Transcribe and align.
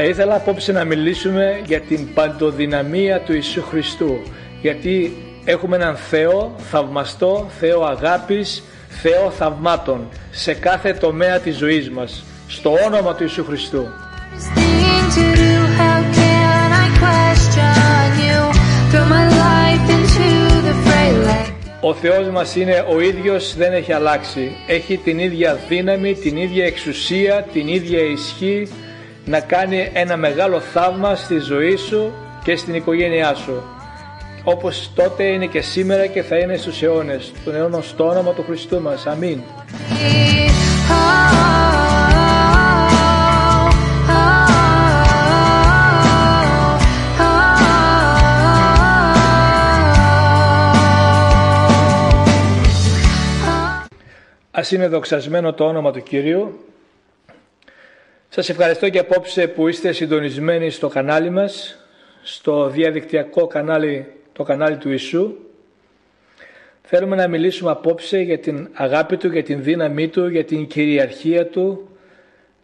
Θα 0.00 0.02
ήθελα 0.02 0.34
απόψε 0.34 0.72
να 0.72 0.84
μιλήσουμε 0.84 1.60
για 1.66 1.80
την 1.80 2.14
παντοδυναμία 2.14 3.20
του 3.20 3.32
Ιησού 3.32 3.62
Χριστού. 3.62 4.18
Γιατί 4.60 5.16
έχουμε 5.44 5.76
έναν 5.76 5.96
Θεό 5.96 6.54
θαυμαστό, 6.70 7.46
Θεό 7.58 7.84
αγάπης, 7.84 8.62
Θεό 8.88 9.30
θαυμάτων 9.30 10.08
σε 10.30 10.54
κάθε 10.54 10.92
τομέα 10.92 11.38
της 11.38 11.56
ζωής 11.56 11.90
μας. 11.90 12.24
Στο 12.48 12.72
όνομα 12.86 13.14
του 13.14 13.22
Ιησού 13.22 13.44
Χριστού. 13.44 13.86
Ο 21.80 21.94
Θεός 21.94 22.28
μας 22.28 22.56
είναι 22.56 22.84
ο 22.88 23.00
ίδιος, 23.00 23.56
δεν 23.56 23.72
έχει 23.72 23.92
αλλάξει. 23.92 24.56
Έχει 24.66 24.96
την 24.96 25.18
ίδια 25.18 25.58
δύναμη, 25.68 26.14
την 26.14 26.36
ίδια 26.36 26.64
εξουσία, 26.64 27.46
την 27.52 27.68
ίδια 27.68 27.98
ισχύ 27.98 28.68
να 29.24 29.40
κάνει 29.40 29.90
ένα 29.92 30.16
μεγάλο 30.16 30.60
θαύμα 30.60 31.14
στη 31.14 31.38
ζωή 31.38 31.76
σου 31.76 32.12
και 32.44 32.56
στην 32.56 32.74
οικογένειά 32.74 33.34
σου. 33.34 33.62
Όπως 34.44 34.90
τότε 34.94 35.24
είναι 35.24 35.46
και 35.46 35.60
σήμερα 35.60 36.06
και 36.06 36.22
θα 36.22 36.36
είναι 36.36 36.56
στους 36.56 36.82
αιώνες. 36.82 37.32
Τον 37.44 37.54
αιώνα 37.54 37.80
στο 37.80 38.08
όνομα 38.08 38.32
του 38.32 38.44
Χριστού 38.46 38.80
μας. 38.80 39.06
Αμήν. 39.06 39.40
Ας 54.58 54.72
είναι 54.72 54.88
δοξασμένο 54.88 55.52
το 55.52 55.64
όνομα 55.64 55.92
του 55.92 56.02
Κυρίου. 56.02 56.64
Σας 58.28 58.48
ευχαριστώ 58.48 58.88
και 58.88 58.98
απόψε 58.98 59.48
που 59.48 59.68
είστε 59.68 59.92
συντονισμένοι 59.92 60.70
στο 60.70 60.88
κανάλι 60.88 61.30
μας, 61.30 61.78
στο 62.22 62.68
διαδικτυακό 62.68 63.46
κανάλι, 63.46 64.06
το 64.32 64.42
κανάλι 64.42 64.76
του 64.76 64.88
Ιησού. 64.90 65.34
Θέλουμε 66.82 67.16
να 67.16 67.28
μιλήσουμε 67.28 67.70
απόψε 67.70 68.18
για 68.18 68.38
την 68.38 68.68
αγάπη 68.72 69.16
Του, 69.16 69.32
για 69.32 69.42
την 69.42 69.62
δύναμή 69.62 70.08
Του, 70.08 70.28
για 70.28 70.44
την 70.44 70.66
κυριαρχία 70.66 71.46
Του. 71.46 71.88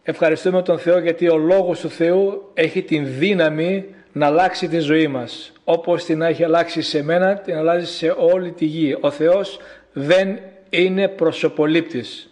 Ευχαριστούμε 0.03 0.61
τον 0.61 0.79
Θεό 0.79 0.99
γιατί 0.99 1.29
ο 1.29 1.37
Λόγος 1.37 1.79
του 1.79 1.89
Θεού 1.89 2.49
έχει 2.53 2.81
την 2.81 3.05
δύναμη 3.07 3.85
να 4.11 4.25
αλλάξει 4.25 4.67
τη 4.67 4.79
ζωή 4.79 5.07
μας. 5.07 5.51
Όπως 5.63 6.05
την 6.05 6.21
έχει 6.21 6.43
αλλάξει 6.43 6.81
σε 6.81 7.03
μένα, 7.03 7.35
την 7.35 7.55
αλλάζει 7.55 7.85
σε 7.85 8.15
όλη 8.17 8.51
τη 8.51 8.65
γη. 8.65 8.97
Ο 9.01 9.11
Θεός 9.11 9.59
δεν 9.93 10.39
είναι 10.83 11.07
προσωπολήπτης. 11.07 12.29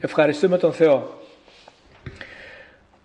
Ευχαριστούμε 0.00 0.58
τον 0.58 0.72
Θεό. 0.72 1.20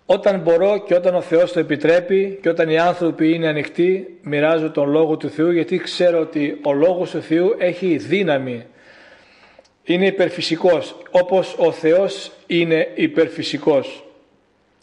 Όταν 0.06 0.40
μπορώ 0.40 0.82
και 0.86 0.94
όταν 0.94 1.14
ο 1.14 1.20
Θεός 1.20 1.52
το 1.52 1.60
επιτρέπει 1.60 2.38
και 2.42 2.48
όταν 2.48 2.68
οι 2.68 2.78
άνθρωποι 2.78 3.34
είναι 3.34 3.48
ανοιχτοί, 3.48 4.18
μοιράζω 4.22 4.70
τον 4.70 4.90
Λόγο 4.90 5.16
του 5.16 5.30
Θεού 5.30 5.50
γιατί 5.50 5.78
ξέρω 5.78 6.20
ότι 6.20 6.58
ο 6.62 6.72
Λόγος 6.72 7.10
του 7.10 7.22
Θεού 7.22 7.54
έχει 7.58 7.96
δύναμη. 7.96 8.66
Είναι 9.84 10.06
υπερφυσικός, 10.06 10.96
όπως 11.10 11.54
ο 11.58 11.72
Θεός 11.72 12.32
είναι 12.46 12.92
υπερφυσικός. 12.94 14.04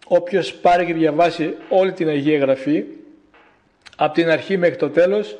Όποιος 0.07 0.53
πάρει 0.53 0.85
και 0.85 0.93
διαβάσει 0.93 1.53
όλη 1.69 1.91
την 1.91 2.07
Αγία 2.07 2.37
Γραφή, 2.37 2.83
από 3.95 4.13
την 4.13 4.29
αρχή 4.29 4.57
μέχρι 4.57 4.75
το 4.75 4.89
τέλος, 4.89 5.37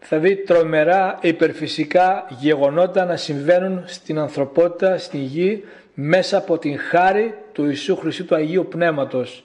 θα 0.00 0.18
δει 0.18 0.36
τρομερά 0.36 1.18
υπερφυσικά 1.20 2.26
γεγονότα 2.38 3.04
να 3.04 3.16
συμβαίνουν 3.16 3.82
στην 3.86 4.18
ανθρωπότητα, 4.18 4.98
στην 4.98 5.20
γη, 5.20 5.64
μέσα 5.94 6.36
από 6.36 6.58
την 6.58 6.78
χάρη 6.78 7.34
του 7.52 7.64
Ιησού 7.66 7.96
Χριστού 7.96 8.24
του 8.24 8.34
Αγίου 8.34 8.66
Πνεύματος. 8.70 9.44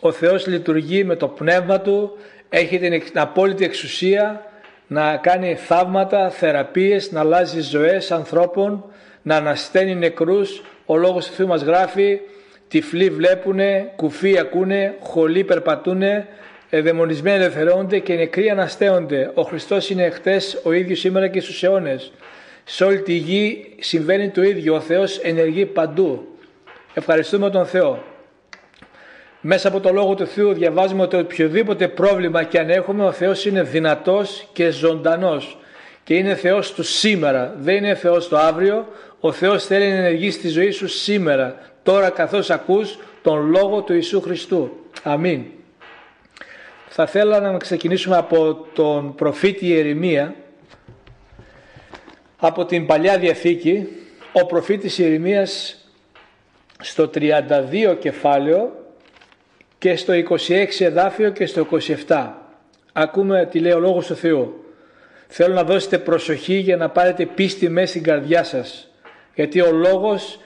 Ο 0.00 0.12
Θεός 0.12 0.46
λειτουργεί 0.46 1.04
με 1.04 1.16
το 1.16 1.28
Πνεύμα 1.28 1.80
Του, 1.80 2.16
έχει 2.48 2.78
την 2.78 2.92
εξ- 2.92 3.10
απόλυτη 3.14 3.64
εξουσία 3.64 4.44
να 4.86 5.16
κάνει 5.16 5.54
θαύματα, 5.54 6.30
θεραπείες, 6.30 7.12
να 7.12 7.20
αλλάζει 7.20 7.60
ζωές 7.60 8.12
ανθρώπων, 8.12 8.84
να 9.22 9.36
ανασταίνει 9.36 9.94
νεκρούς. 9.94 10.62
Ο 10.86 10.96
Λόγος 10.96 11.26
του 11.26 11.32
Θεού 11.32 11.46
μας 11.46 11.62
γράφει, 11.62 12.20
τυφλοί 12.68 13.10
βλέπουνε, 13.10 13.92
κουφοί 13.96 14.38
ακούνε, 14.38 14.94
χολοί 15.00 15.44
περπατούνε, 15.44 16.12
ε, 16.12 16.24
δαιμονισμένοι 16.70 17.36
ελευθερώνονται 17.36 17.98
και 17.98 18.14
νεκροί 18.14 18.50
αναστέονται. 18.50 19.30
Ο 19.34 19.42
Χριστός 19.42 19.90
είναι 19.90 20.10
χτες 20.10 20.60
ο 20.64 20.72
ίδιος 20.72 20.98
σήμερα 20.98 21.28
και 21.28 21.40
στους 21.40 21.62
αιώνες. 21.62 22.12
Σε 22.64 22.84
όλη 22.84 23.00
τη 23.00 23.12
γη 23.12 23.74
συμβαίνει 23.80 24.30
το 24.30 24.42
ίδιο. 24.42 24.74
Ο 24.74 24.80
Θεός 24.80 25.18
ενεργεί 25.18 25.66
παντού. 25.66 26.38
Ευχαριστούμε 26.94 27.50
τον 27.50 27.66
Θεό. 27.66 28.02
Μέσα 29.40 29.68
από 29.68 29.80
το 29.80 29.92
Λόγο 29.92 30.14
του 30.14 30.26
Θεού 30.26 30.52
διαβάζουμε 30.52 31.02
ότι 31.02 31.16
οποιοδήποτε 31.16 31.88
πρόβλημα 31.88 32.42
και 32.42 32.58
αν 32.58 32.70
έχουμε 32.70 33.04
ο 33.04 33.12
Θεός 33.12 33.44
είναι 33.44 33.62
δυνατός 33.62 34.48
και 34.52 34.70
ζωντανός 34.70 35.58
και 36.04 36.14
είναι 36.14 36.34
Θεός 36.34 36.72
του 36.72 36.82
σήμερα, 36.82 37.54
δεν 37.58 37.76
είναι 37.76 37.94
Θεός 37.94 38.28
το 38.28 38.38
αύριο. 38.38 38.86
Ο 39.20 39.32
Θεός 39.32 39.64
θέλει 39.64 39.88
να 39.88 39.96
ενεργήσει 39.96 40.38
στη 40.38 40.48
ζωή 40.48 40.70
σου 40.70 40.88
σήμερα, 40.88 41.56
τώρα 41.82 42.10
καθώς 42.10 42.50
ακούς 42.50 42.98
τον 43.22 43.50
Λόγο 43.50 43.82
του 43.82 43.92
Ιησού 43.92 44.20
Χριστού. 44.20 44.70
Αμήν. 45.02 45.44
Θα 46.88 47.06
θέλα 47.06 47.40
να 47.40 47.56
ξεκινήσουμε 47.56 48.16
από 48.16 48.66
τον 48.72 49.14
προφήτη 49.14 49.66
Ιερεμία, 49.66 50.34
από 52.36 52.64
την 52.64 52.86
Παλιά 52.86 53.18
Διαθήκη, 53.18 53.88
ο 54.32 54.46
προφήτης 54.46 54.98
Ιερεμίας 54.98 55.80
στο 56.80 57.10
32 57.14 57.96
κεφάλαιο 57.98 58.86
και 59.78 59.96
στο 59.96 60.12
26 60.48 60.66
εδάφιο 60.78 61.30
και 61.30 61.46
στο 61.46 61.66
27. 62.06 62.28
Ακούμε 62.92 63.48
τι 63.50 63.58
λέει 63.58 63.72
ο 63.72 63.78
Λόγος 63.78 64.06
του 64.06 64.16
Θεού. 64.16 64.64
Θέλω 65.26 65.54
να 65.54 65.64
δώσετε 65.64 65.98
προσοχή 65.98 66.54
για 66.54 66.76
να 66.76 66.90
πάρετε 66.90 67.26
πίστη 67.26 67.68
μέσα 67.68 67.86
στην 67.86 68.02
καρδιά 68.02 68.44
σας. 68.44 68.90
Γιατί 69.34 69.60
ο 69.60 69.72
Λόγος 69.72 70.38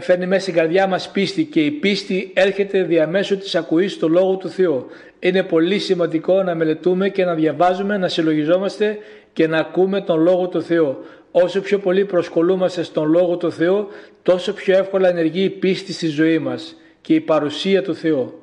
φέρνει 0.00 0.26
μέσα 0.26 0.42
στην 0.42 0.54
καρδιά 0.54 0.86
μας 0.86 1.10
πίστη 1.10 1.44
και 1.44 1.64
η 1.64 1.70
πίστη 1.70 2.30
έρχεται 2.34 2.82
διαμέσου 2.82 3.38
της 3.38 3.54
ακουής 3.54 3.98
του 3.98 4.08
Λόγου 4.08 4.36
του 4.36 4.48
Θεού. 4.48 4.86
Είναι 5.20 5.42
πολύ 5.42 5.78
σημαντικό 5.78 6.42
να 6.42 6.54
μελετούμε 6.54 7.08
και 7.08 7.24
να 7.24 7.34
διαβάζουμε, 7.34 7.96
να 7.96 8.08
συλλογιζόμαστε 8.08 8.98
και 9.32 9.46
να 9.46 9.58
ακούμε 9.58 10.00
τον 10.00 10.20
Λόγο 10.20 10.48
του 10.48 10.62
Θεού. 10.62 10.96
Όσο 11.30 11.60
πιο 11.60 11.78
πολύ 11.78 12.04
προσκολούμαστε 12.04 12.82
στον 12.82 13.10
Λόγο 13.10 13.36
του 13.36 13.52
Θεού, 13.52 13.88
τόσο 14.22 14.52
πιο 14.52 14.76
εύκολα 14.76 15.08
ενεργεί 15.08 15.42
η 15.42 15.50
πίστη 15.50 15.92
στη 15.92 16.06
ζωή 16.06 16.38
μας 16.38 16.76
και 17.00 17.14
η 17.14 17.20
παρουσία 17.20 17.82
του 17.82 17.94
Θεού. 17.94 18.42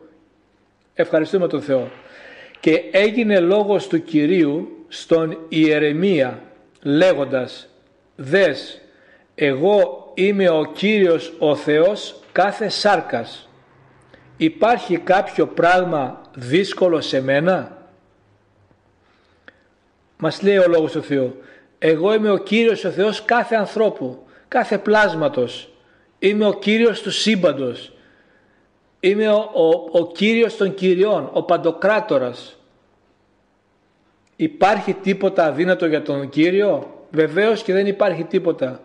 Ευχαριστούμε 0.93 1.47
τον 1.47 1.61
Θεό. 1.61 1.91
Και 2.59 2.83
έγινε 2.91 3.39
λόγος 3.39 3.87
του 3.87 4.03
Κυρίου 4.03 4.85
στον 4.87 5.37
Ιερεμία 5.49 6.41
λέγοντας 6.81 7.67
«Δες, 8.15 8.81
εγώ 9.35 10.11
είμαι 10.13 10.49
ο 10.49 10.71
Κύριος 10.73 11.33
ο 11.39 11.55
Θεός 11.55 12.15
κάθε 12.31 12.69
σάρκας. 12.69 13.49
Υπάρχει 14.37 14.97
κάποιο 14.97 15.47
πράγμα 15.47 16.21
δύσκολο 16.35 17.01
σε 17.01 17.21
μένα» 17.21 17.77
Μας 20.17 20.41
λέει 20.41 20.57
ο 20.57 20.67
Λόγος 20.67 20.91
του 20.91 21.03
Θεού 21.03 21.35
«Εγώ 21.79 22.13
είμαι 22.13 22.31
ο 22.31 22.37
Κύριος 22.37 22.83
ο 22.83 22.89
Θεός 22.89 23.25
κάθε 23.25 23.55
ανθρώπου, 23.55 24.25
κάθε 24.47 24.77
πλάσματος. 24.77 25.69
Είμαι 26.19 26.45
ο 26.45 26.53
Κύριος 26.53 27.01
του 27.01 27.11
σύμπαντος. 27.11 27.93
Είμαι 28.99 29.29
ο, 29.29 29.49
ο, 29.53 29.99
ο 29.99 30.11
Κύριος 30.11 30.57
των 30.57 30.73
Κυριών, 30.73 31.29
ο 31.33 31.43
Παντοκράτορας. 31.43 32.59
Υπάρχει 34.35 34.93
τίποτα 34.93 35.45
αδύνατο 35.45 35.85
για 35.85 36.01
τον 36.01 36.29
Κύριο; 36.29 36.89
Βεβαίως 37.09 37.63
και 37.63 37.73
δεν 37.73 37.87
υπάρχει 37.87 38.23
τίποτα. 38.23 38.79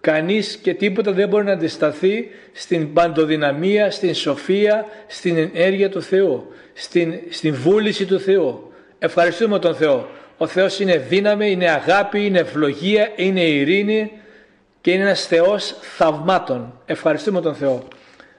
Κανείς 0.00 0.56
και 0.56 0.74
τίποτα 0.74 1.12
δεν 1.12 1.28
μπορεί 1.28 1.44
να 1.44 1.52
αντισταθεί 1.52 2.28
στην 2.52 2.92
παντοδυναμία, 2.92 3.90
στην 3.90 4.14
σοφία, 4.14 4.86
στην 5.06 5.36
ενέργεια 5.36 5.90
του 5.90 6.02
Θεού, 6.02 6.46
στην, 6.78 7.20
στην 7.30 7.54
βούληση 7.54 8.06
του 8.06 8.20
Θεού. 8.20 8.72
Ευχαριστούμε 8.98 9.58
τον 9.58 9.74
Θεό. 9.74 10.08
Ο 10.36 10.46
Θεός 10.46 10.80
είναι 10.80 10.96
δύναμη, 10.96 11.50
είναι 11.50 11.70
αγάπη, 11.70 12.26
είναι 12.26 12.38
ευλογία, 12.38 13.12
είναι 13.16 13.40
ειρήνη 13.40 14.12
και 14.80 14.92
είναι 14.92 15.02
ένας 15.02 15.26
Θεός 15.26 15.74
θαυμάτων. 15.80 16.80
Ευχαριστούμε 16.86 17.40
τον 17.40 17.54
Θεό. 17.54 17.82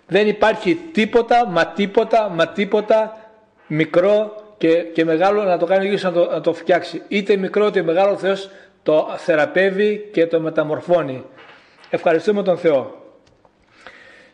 Δεν 0.08 0.28
υπάρχει 0.28 0.76
τίποτα, 0.92 1.48
μα 1.48 1.68
τίποτα, 1.68 2.30
μα 2.30 2.48
τίποτα 2.48 3.18
μικρό 3.68 4.44
και, 4.58 4.74
και 4.74 5.06
μεγάλο 5.06 5.44
να 5.44 5.58
το 5.58 5.66
κάνει 5.66 5.84
ο 5.84 5.86
ίδιος 5.86 6.04
να 6.04 6.12
το, 6.12 6.30
να 6.32 6.42
το 6.42 6.54
φτιάξει. 6.54 7.02
Είτε 7.08 7.36
μικρό 7.36 7.68
είτε 7.68 7.82
μεγάλο 7.82 8.12
ο 8.12 8.18
Θεός 8.18 8.50
το 8.84 9.16
θεραπεύει 9.18 10.10
και 10.14 10.28
το 10.28 10.40
μεταμορφώνει. 10.40 11.24
Ευχαριστούμε 11.90 12.44
τον 12.44 12.58
Θεό. 12.58 13.02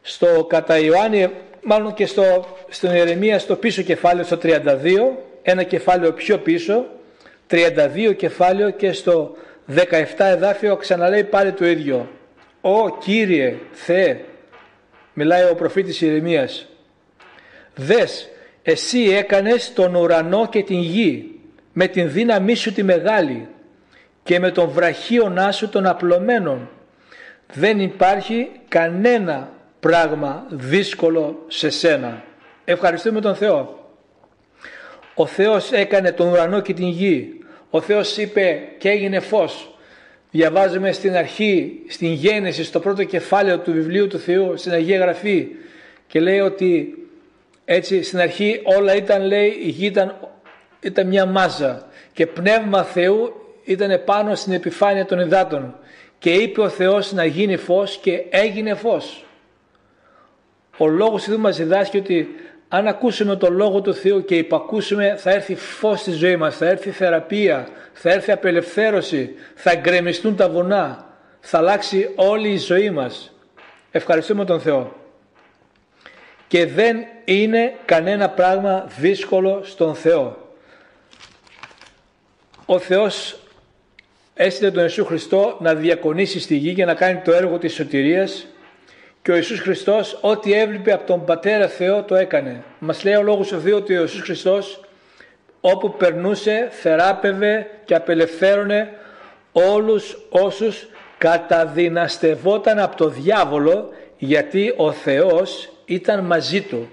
Στο 0.01 0.45
κατά 0.49 0.77
Ιωάννη, 0.77 1.29
μάλλον 1.61 1.93
και 1.93 2.05
στο, 2.05 2.45
στην 2.73 2.91
Ιερεμία 2.91 3.39
στο 3.39 3.55
πίσω 3.55 3.81
κεφάλαιο, 3.81 4.25
στο 4.25 4.37
32, 4.43 4.57
ένα 5.41 5.63
κεφάλαιο 5.63 6.13
πιο 6.13 6.37
πίσω, 6.37 6.85
32 7.49 8.13
κεφάλαιο 8.17 8.69
και 8.69 8.91
στο 8.91 9.35
17 9.75 9.79
εδάφιο 10.17 10.75
ξαναλέει 10.75 11.23
πάλι 11.23 11.51
το 11.51 11.65
ίδιο. 11.65 12.09
«Ω 12.61 12.97
Κύριε 12.97 13.55
Θεέ», 13.71 14.19
μιλάει 15.13 15.43
ο 15.43 15.55
προφήτης 15.55 16.01
Ιερεμίας, 16.01 16.67
«δες, 17.75 18.29
εσύ 18.63 18.99
έκανες 18.99 19.73
τον 19.73 19.95
ουρανό 19.95 20.47
και 20.49 20.63
την 20.63 20.79
γη 20.79 21.39
με 21.73 21.87
την 21.87 22.11
δύναμή 22.11 22.55
σου 22.55 22.73
τη 22.73 22.83
μεγάλη 22.83 23.47
και 24.23 24.39
με 24.39 24.51
τον 24.51 24.69
βραχίονά 24.69 25.51
σου 25.51 25.69
των 25.69 25.85
απλωμένων. 25.85 26.69
Δεν 27.53 27.79
υπάρχει 27.79 28.49
κανένα 28.67 29.51
πράγμα 29.79 30.45
δύσκολο 30.49 31.45
σε 31.47 31.69
σένα. 31.69 32.23
Ευχαριστούμε 32.65 33.21
τον 33.21 33.35
Θεό. 33.35 33.87
Ο 35.15 35.25
Θεός 35.25 35.71
έκανε 35.71 36.11
τον 36.11 36.31
ουρανό 36.31 36.61
και 36.61 36.73
την 36.73 36.87
γη. 36.87 37.39
Ο 37.69 37.81
Θεός 37.81 38.17
είπε 38.17 38.61
και 38.77 38.89
έγινε 38.89 39.19
φως. 39.19 39.77
Διαβάζουμε 40.31 40.91
στην 40.91 41.15
αρχή, 41.15 41.81
στην 41.87 42.11
γέννηση, 42.11 42.63
στο 42.63 42.79
πρώτο 42.79 43.03
κεφάλαιο 43.03 43.59
του 43.59 43.71
βιβλίου 43.71 44.07
του 44.07 44.19
Θεού, 44.19 44.57
στην 44.57 44.71
Αγία 44.71 44.97
Γραφή 44.97 45.47
και 46.07 46.19
λέει 46.19 46.39
ότι 46.39 46.97
έτσι 47.65 48.03
στην 48.03 48.19
αρχή 48.19 48.61
όλα 48.63 48.95
ήταν 48.95 49.25
λέει 49.25 49.59
η 49.63 49.69
γη 49.69 49.85
ήταν, 49.85 50.15
ήταν 50.79 51.07
μια 51.07 51.25
μάζα 51.25 51.87
και 52.13 52.27
πνεύμα 52.27 52.83
Θεού 52.83 53.33
ήταν 53.63 54.01
πάνω 54.05 54.35
στην 54.35 54.53
επιφάνεια 54.53 55.05
των 55.05 55.19
υδάτων 55.19 55.75
και 56.19 56.33
είπε 56.33 56.61
ο 56.61 56.69
Θεός 56.69 57.11
να 57.11 57.25
γίνει 57.25 57.57
φως 57.57 57.97
και 57.97 58.25
έγινε 58.29 58.73
φως. 58.75 59.25
Ο 60.77 60.87
λόγος 60.87 61.23
του 61.23 61.39
μας 61.39 61.57
διδάσκει 61.57 61.97
ότι 61.97 62.27
αν 62.75 62.87
ακούσουμε 62.87 63.35
τον 63.35 63.55
Λόγο 63.55 63.81
του 63.81 63.93
Θεού 63.93 64.25
και 64.25 64.35
υπακούσουμε 64.35 65.15
θα 65.17 65.31
έρθει 65.31 65.55
φως 65.55 65.99
στη 65.99 66.11
ζωή 66.11 66.35
μας, 66.35 66.57
θα 66.57 66.67
έρθει 66.67 66.89
θεραπεία, 66.89 67.67
θα 67.93 68.11
έρθει 68.11 68.31
απελευθέρωση, 68.31 69.35
θα 69.55 69.75
γκρεμιστούν 69.75 70.35
τα 70.35 70.49
βουνά, 70.49 71.07
θα 71.39 71.57
αλλάξει 71.57 72.11
όλη 72.15 72.49
η 72.49 72.57
ζωή 72.57 72.89
μας. 72.89 73.33
Ευχαριστούμε 73.91 74.45
τον 74.45 74.59
Θεό. 74.59 74.95
Και 76.47 76.65
δεν 76.65 76.97
είναι 77.25 77.73
κανένα 77.85 78.29
πράγμα 78.29 78.87
δύσκολο 78.99 79.61
στον 79.63 79.95
Θεό. 79.95 80.55
Ο 82.65 82.79
Θεός 82.79 83.39
έστειλε 84.33 84.71
τον 84.71 84.83
Ιησού 84.83 85.05
Χριστό 85.05 85.57
να 85.61 85.75
διακονήσει 85.75 86.39
στη 86.39 86.55
γη 86.55 86.73
και 86.73 86.85
να 86.85 86.93
κάνει 86.93 87.19
το 87.19 87.33
έργο 87.33 87.57
της 87.57 87.73
σωτηρίας 87.73 88.45
και 89.23 89.31
ο 89.31 89.35
Ιησούς 89.35 89.59
Χριστός 89.59 90.17
ό,τι 90.21 90.53
έβλεπε 90.53 90.93
από 90.93 91.05
τον 91.05 91.25
Πατέρα 91.25 91.67
Θεό 91.67 92.03
το 92.03 92.15
έκανε. 92.15 92.63
Μας 92.79 93.03
λέει 93.03 93.15
ο 93.15 93.21
Λόγος 93.21 93.47
του 93.47 93.61
Θεού 93.61 93.75
ότι 93.75 93.97
ο 93.97 94.01
Ιησούς 94.01 94.21
Χριστός 94.21 94.79
όπου 95.61 95.93
περνούσε 95.93 96.67
θεράπευε 96.71 97.67
και 97.85 97.95
απελευθέρωνε 97.95 98.89
όλους 99.51 100.17
όσους 100.29 100.87
καταδυναστευόταν 101.17 102.79
από 102.79 102.95
το 102.95 103.09
διάβολο 103.09 103.89
γιατί 104.17 104.73
ο 104.77 104.91
Θεός 104.91 105.69
ήταν 105.85 106.25
μαζί 106.25 106.61
του. 106.61 106.89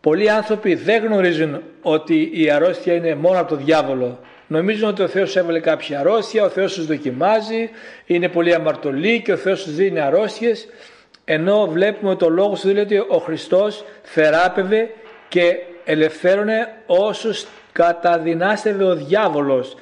Πολλοί 0.00 0.30
άνθρωποι 0.30 0.74
δεν 0.74 1.04
γνωρίζουν 1.04 1.62
ότι 1.82 2.30
η 2.32 2.50
αρρώστια 2.50 2.94
είναι 2.94 3.14
μόνο 3.14 3.40
από 3.40 3.48
το 3.48 3.56
διάβολο. 3.56 4.18
Νομίζουν 4.46 4.88
ότι 4.88 5.02
ο 5.02 5.08
Θεός 5.08 5.36
έβαλε 5.36 5.60
κάποια 5.60 6.00
αρρώστια, 6.00 6.44
ο 6.44 6.48
Θεός 6.48 6.74
τους 6.74 6.86
δοκιμάζει, 6.86 7.70
είναι 8.06 8.28
πολύ 8.28 8.54
αμαρτωλοί 8.54 9.22
και 9.22 9.32
ο 9.32 9.36
Θεός 9.36 9.62
τους 9.62 9.74
δίνει 9.74 10.00
αρρώστιες. 10.00 10.68
Ενώ 11.24 11.66
βλέπουμε 11.66 12.14
το 12.16 12.28
λόγος 12.28 12.58
σου 12.58 12.68
λέει 12.68 12.82
ότι 12.82 12.98
ο 12.98 13.18
Χριστός 13.24 13.84
θεράπευε 14.02 14.90
και 15.28 15.56
ελευθέρωνε 15.84 16.72
όσους 16.86 17.46
καταδυνάστευε 17.72 18.84
ο 18.84 18.94
διάβολος. 18.94 19.76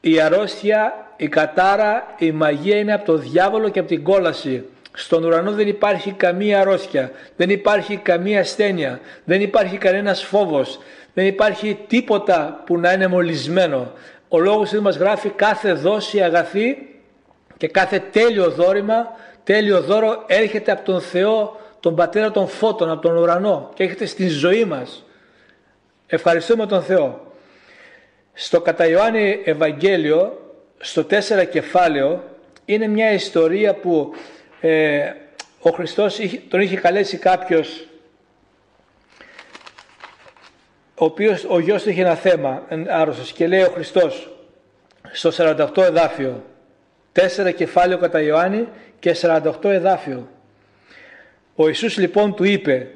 Η 0.00 0.20
αρρώστια, 0.20 1.06
η 1.16 1.28
κατάρα, 1.28 2.14
η 2.18 2.32
μαγεία 2.32 2.76
είναι 2.76 2.94
από 2.94 3.04
το 3.04 3.16
διάβολο 3.16 3.68
και 3.68 3.78
από 3.78 3.88
την 3.88 4.02
κόλαση. 4.02 4.64
Στον 4.92 5.24
ουρανό 5.24 5.52
δεν 5.52 5.68
υπάρχει 5.68 6.12
καμία 6.12 6.60
αρρώστια, 6.60 7.10
δεν 7.36 7.50
υπάρχει 7.50 7.96
καμία 7.96 8.40
ασθένεια, 8.40 9.00
δεν 9.24 9.40
υπάρχει 9.40 9.76
κανένας 9.76 10.24
φόβος, 10.24 10.78
δεν 11.14 11.26
υπάρχει 11.26 11.78
τίποτα 11.86 12.62
που 12.66 12.78
να 12.78 12.92
είναι 12.92 13.06
μολυσμένο. 13.06 13.92
Ο 14.28 14.38
λόγος 14.38 14.70
του 14.70 14.82
μας 14.82 14.96
γράφει 14.96 15.28
κάθε 15.28 15.72
δόση 15.72 16.22
αγαθή 16.22 16.76
και 17.56 17.68
κάθε 17.68 18.02
τέλειο 18.12 18.50
δόρημα, 18.50 19.16
τέλειο 19.44 19.80
δώρο 19.80 20.24
έρχεται 20.26 20.72
από 20.72 20.84
τον 20.84 21.00
Θεό, 21.00 21.60
τον 21.80 21.94
Πατέρα 21.94 22.30
των 22.30 22.48
Φώτων, 22.48 22.90
από 22.90 23.02
τον 23.02 23.16
ουρανό 23.16 23.70
και 23.74 23.82
έρχεται 23.82 24.06
στην 24.06 24.28
ζωή 24.28 24.64
μας. 24.64 25.04
Ευχαριστούμε 26.06 26.66
τον 26.66 26.82
Θεό. 26.82 27.32
Στο 28.32 28.60
κατά 28.60 28.86
Ιωάννη 28.86 29.40
Ευαγγέλιο, 29.44 30.52
στο 30.78 31.06
4 31.10 31.44
κεφάλαιο, 31.50 32.24
είναι 32.64 32.86
μια 32.86 33.12
ιστορία 33.12 33.74
που 33.74 34.14
ε, 34.60 35.12
ο 35.60 35.70
Χριστός 35.70 36.18
τον 36.48 36.60
είχε 36.60 36.76
καλέσει 36.76 37.16
κάποιος 37.16 37.84
ο 40.94 41.04
οποίος 41.04 41.44
ο 41.48 41.58
γιος 41.58 41.82
του 41.82 41.90
είχε 41.90 42.00
ένα 42.00 42.14
θέμα 42.14 42.62
άρρωστος 42.88 43.32
και 43.32 43.46
λέει 43.46 43.62
ο 43.62 43.70
Χριστός 43.74 44.30
στο 45.12 45.30
48 45.36 45.76
εδάφιο 45.76 46.44
4 47.12 47.54
κεφάλαιο 47.56 47.98
κατά 47.98 48.20
Ιωάννη 48.20 48.68
και 49.00 49.16
48 49.20 49.52
εδάφιο. 49.62 50.28
Ο 51.54 51.66
Ιησούς 51.68 51.98
λοιπόν 51.98 52.34
του 52.34 52.44
είπε 52.44 52.86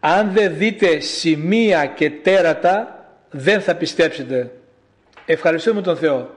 αν 0.00 0.30
δεν 0.32 0.56
δείτε 0.56 1.00
σημεία 1.00 1.86
και 1.86 2.10
τέρατα 2.10 3.06
δεν 3.30 3.60
θα 3.60 3.74
πιστέψετε 3.74 4.50
ευχαριστούμε 5.26 5.82
τον 5.82 5.96
Θεό. 5.96 6.30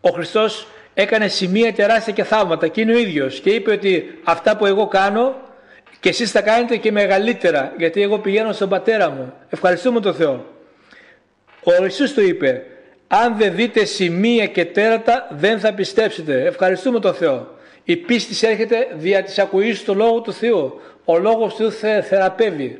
Ο 0.00 0.08
Χριστός 0.08 0.68
έκανε 0.94 1.28
σημεία 1.28 1.72
τεράστια 1.72 2.12
και 2.12 2.24
θαύματα 2.24 2.68
και 2.68 2.80
είναι 2.80 2.94
ο 2.94 2.98
ίδιος 2.98 3.40
και 3.40 3.50
είπε 3.50 3.70
ότι 3.70 4.18
αυτά 4.24 4.56
που 4.56 4.66
εγώ 4.66 4.86
κάνω 4.86 5.34
και 6.00 6.08
εσείς 6.08 6.30
θα 6.30 6.40
κάνετε 6.40 6.76
και 6.76 6.92
μεγαλύτερα 6.92 7.72
γιατί 7.78 8.02
εγώ 8.02 8.18
πηγαίνω 8.18 8.52
στον 8.52 8.68
πατέρα 8.68 9.10
μου 9.10 9.32
ευχαριστούμε 9.48 10.00
τον 10.00 10.14
Θεό. 10.14 10.44
Ο 11.64 11.82
Ιησούς 11.82 12.14
το 12.14 12.20
είπε 12.20 12.64
αν 13.08 13.36
δεν 13.36 13.54
δείτε 13.54 13.84
σημεία 13.84 14.46
και 14.46 14.64
τέρατα 14.64 15.28
δεν 15.30 15.58
θα 15.60 15.72
πιστέψετε 15.74 16.46
ευχαριστούμε 16.46 17.00
τον 17.00 17.14
Θεό 17.14 17.57
η 17.88 17.96
πίστη 17.96 18.46
έρχεται 18.46 18.88
δια 18.94 19.22
της 19.22 19.38
ακουής 19.38 19.84
του 19.84 19.94
Λόγου 19.94 20.20
του 20.20 20.32
Θεού 20.32 20.80
ο 21.04 21.18
Λόγος 21.18 21.54
του 21.54 21.72
Θεού 21.72 22.02
θεραπεύει 22.02 22.78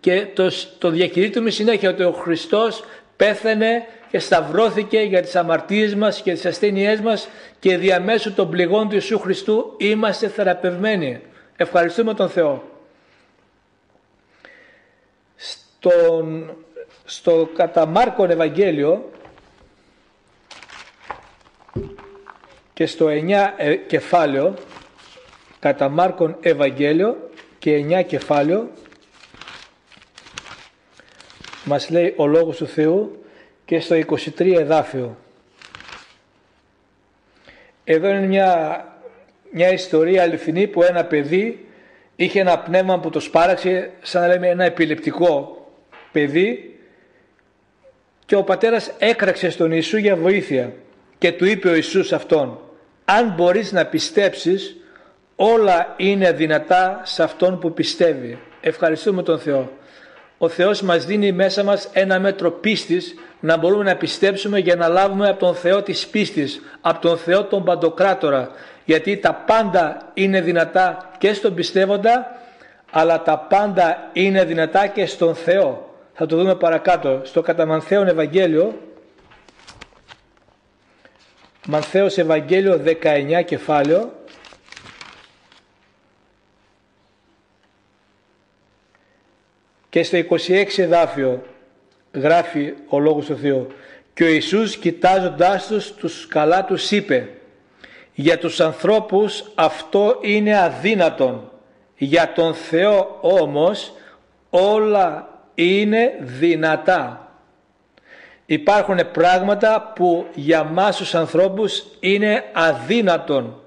και 0.00 0.26
το, 0.34 0.50
το 0.78 0.90
διακηρύττουμε 0.90 1.50
συνέχεια 1.50 1.90
ότι 1.90 2.02
ο 2.02 2.12
Χριστός 2.12 2.84
πέθανε 3.16 3.86
και 4.10 4.18
σταυρώθηκε 4.18 5.00
για 5.00 5.22
τις 5.22 5.36
αμαρτίες 5.36 5.94
μας 5.94 6.22
και 6.22 6.32
τις 6.32 6.46
ασθένειές 6.46 7.00
μας 7.00 7.28
και 7.58 7.76
διαμέσου 7.76 8.34
των 8.34 8.50
πληγών 8.50 8.88
του 8.88 8.94
Ιησού 8.94 9.18
Χριστού 9.18 9.74
είμαστε 9.78 10.28
θεραπευμένοι. 10.28 11.20
Ευχαριστούμε 11.56 12.14
τον 12.14 12.28
Θεό. 12.28 12.62
Στον, 15.36 16.56
στο 17.04 17.48
κατά 17.54 17.86
Μάρκον 17.86 18.30
Ευαγγέλιο 18.30 19.10
και 22.78 22.86
στο 22.86 23.06
9 23.08 23.52
ε, 23.56 23.74
κεφάλαιο 23.74 24.54
κατά 25.58 25.88
Μάρκον 25.88 26.36
Ευαγγέλιο 26.40 27.30
και 27.58 27.86
9 27.88 28.04
κεφάλαιο 28.06 28.70
μας 31.64 31.90
λέει 31.90 32.14
ο 32.16 32.26
Λόγος 32.26 32.56
του 32.56 32.66
Θεού 32.66 33.24
και 33.64 33.80
στο 33.80 33.96
23 33.96 34.54
εδάφιο. 34.58 35.16
Εδώ 37.84 38.08
είναι 38.08 38.26
μια, 38.26 38.84
μια 39.50 39.72
ιστορία 39.72 40.22
αληθινή 40.22 40.66
που 40.66 40.82
ένα 40.82 41.04
παιδί 41.04 41.66
είχε 42.16 42.40
ένα 42.40 42.58
πνεύμα 42.58 43.00
που 43.00 43.10
το 43.10 43.20
σπάραξε 43.20 43.90
σαν 44.02 44.22
να 44.22 44.28
λέμε 44.28 44.48
ένα 44.48 44.64
επιλεπτικό 44.64 45.66
παιδί 46.12 46.78
και 48.26 48.36
ο 48.36 48.42
πατέρας 48.44 48.92
έκραξε 48.98 49.50
στον 49.50 49.72
Ιησού 49.72 49.96
για 49.96 50.16
βοήθεια 50.16 50.72
και 51.18 51.32
του 51.32 51.44
είπε 51.44 51.68
ο 51.68 51.74
Ιησούς 51.74 52.12
αυτόν 52.12 52.62
αν 53.08 53.34
μπορείς 53.36 53.72
να 53.72 53.86
πιστέψεις 53.86 54.76
όλα 55.36 55.94
είναι 55.96 56.32
δυνατά 56.32 57.00
σε 57.04 57.22
αυτόν 57.22 57.58
που 57.58 57.72
πιστεύει. 57.72 58.38
Ευχαριστούμε 58.60 59.22
τον 59.22 59.38
Θεό 59.38 59.78
ο 60.38 60.48
Θεός 60.48 60.82
μας 60.82 61.04
δίνει 61.04 61.32
μέσα 61.32 61.64
μας 61.64 61.88
ένα 61.92 62.18
μέτρο 62.18 62.50
πίστης 62.50 63.14
να 63.40 63.56
μπορούμε 63.56 63.84
να 63.84 63.96
πιστέψουμε 63.96 64.58
για 64.58 64.76
να 64.76 64.88
λάβουμε 64.88 65.28
από 65.28 65.38
τον 65.38 65.54
Θεό 65.54 65.82
της 65.82 66.06
πίστης, 66.06 66.60
από 66.80 67.00
τον 67.00 67.16
Θεό 67.16 67.44
τον 67.44 67.64
Παντοκράτορα, 67.64 68.50
γιατί 68.84 69.16
τα 69.16 69.34
πάντα 69.34 70.10
είναι 70.14 70.40
δυνατά 70.40 71.10
και 71.18 71.32
στον 71.32 71.54
πιστεύοντα, 71.54 72.40
αλλά 72.90 73.22
τα 73.22 73.38
πάντα 73.38 74.10
είναι 74.12 74.44
δυνατά 74.44 74.86
και 74.86 75.06
στον 75.06 75.34
Θεό. 75.34 75.94
Θα 76.12 76.26
το 76.26 76.36
δούμε 76.36 76.54
παρακάτω 76.54 77.20
στο 77.22 77.42
κατά 77.42 77.66
Μανθαίον 77.66 78.08
Ευαγγέλιο, 78.08 78.74
Μανθαίος 81.70 82.18
Ευαγγέλιο 82.18 82.82
19 83.02 83.42
κεφάλαιο, 83.44 84.12
Και 89.88 90.02
στο 90.02 90.16
26 90.16 90.82
εδάφιο 90.82 91.42
γράφει 92.14 92.74
ο 92.88 92.98
Λόγος 92.98 93.26
του 93.26 93.36
Θεού. 93.36 93.66
Και 94.14 94.24
ο 94.24 94.26
Ιησούς 94.26 94.76
κοιτάζοντάς 94.76 95.66
τους, 95.66 95.92
τους 95.92 96.26
καλά 96.26 96.64
τους 96.64 96.90
είπε 96.90 97.28
«Για 98.14 98.38
τους 98.38 98.60
ανθρώπους 98.60 99.50
αυτό 99.54 100.18
είναι 100.22 100.58
αδύνατον, 100.58 101.50
για 101.96 102.32
τον 102.32 102.54
Θεό 102.54 103.18
όμως 103.20 103.92
όλα 104.50 105.28
είναι 105.54 106.18
δυνατά». 106.20 107.27
Υπάρχουν 108.50 108.98
πράγματα 109.12 109.92
που 109.94 110.26
για 110.34 110.64
μας 110.64 110.96
τους 110.96 111.14
ανθρώπους 111.14 111.86
είναι 112.00 112.44
αδύνατον. 112.52 113.60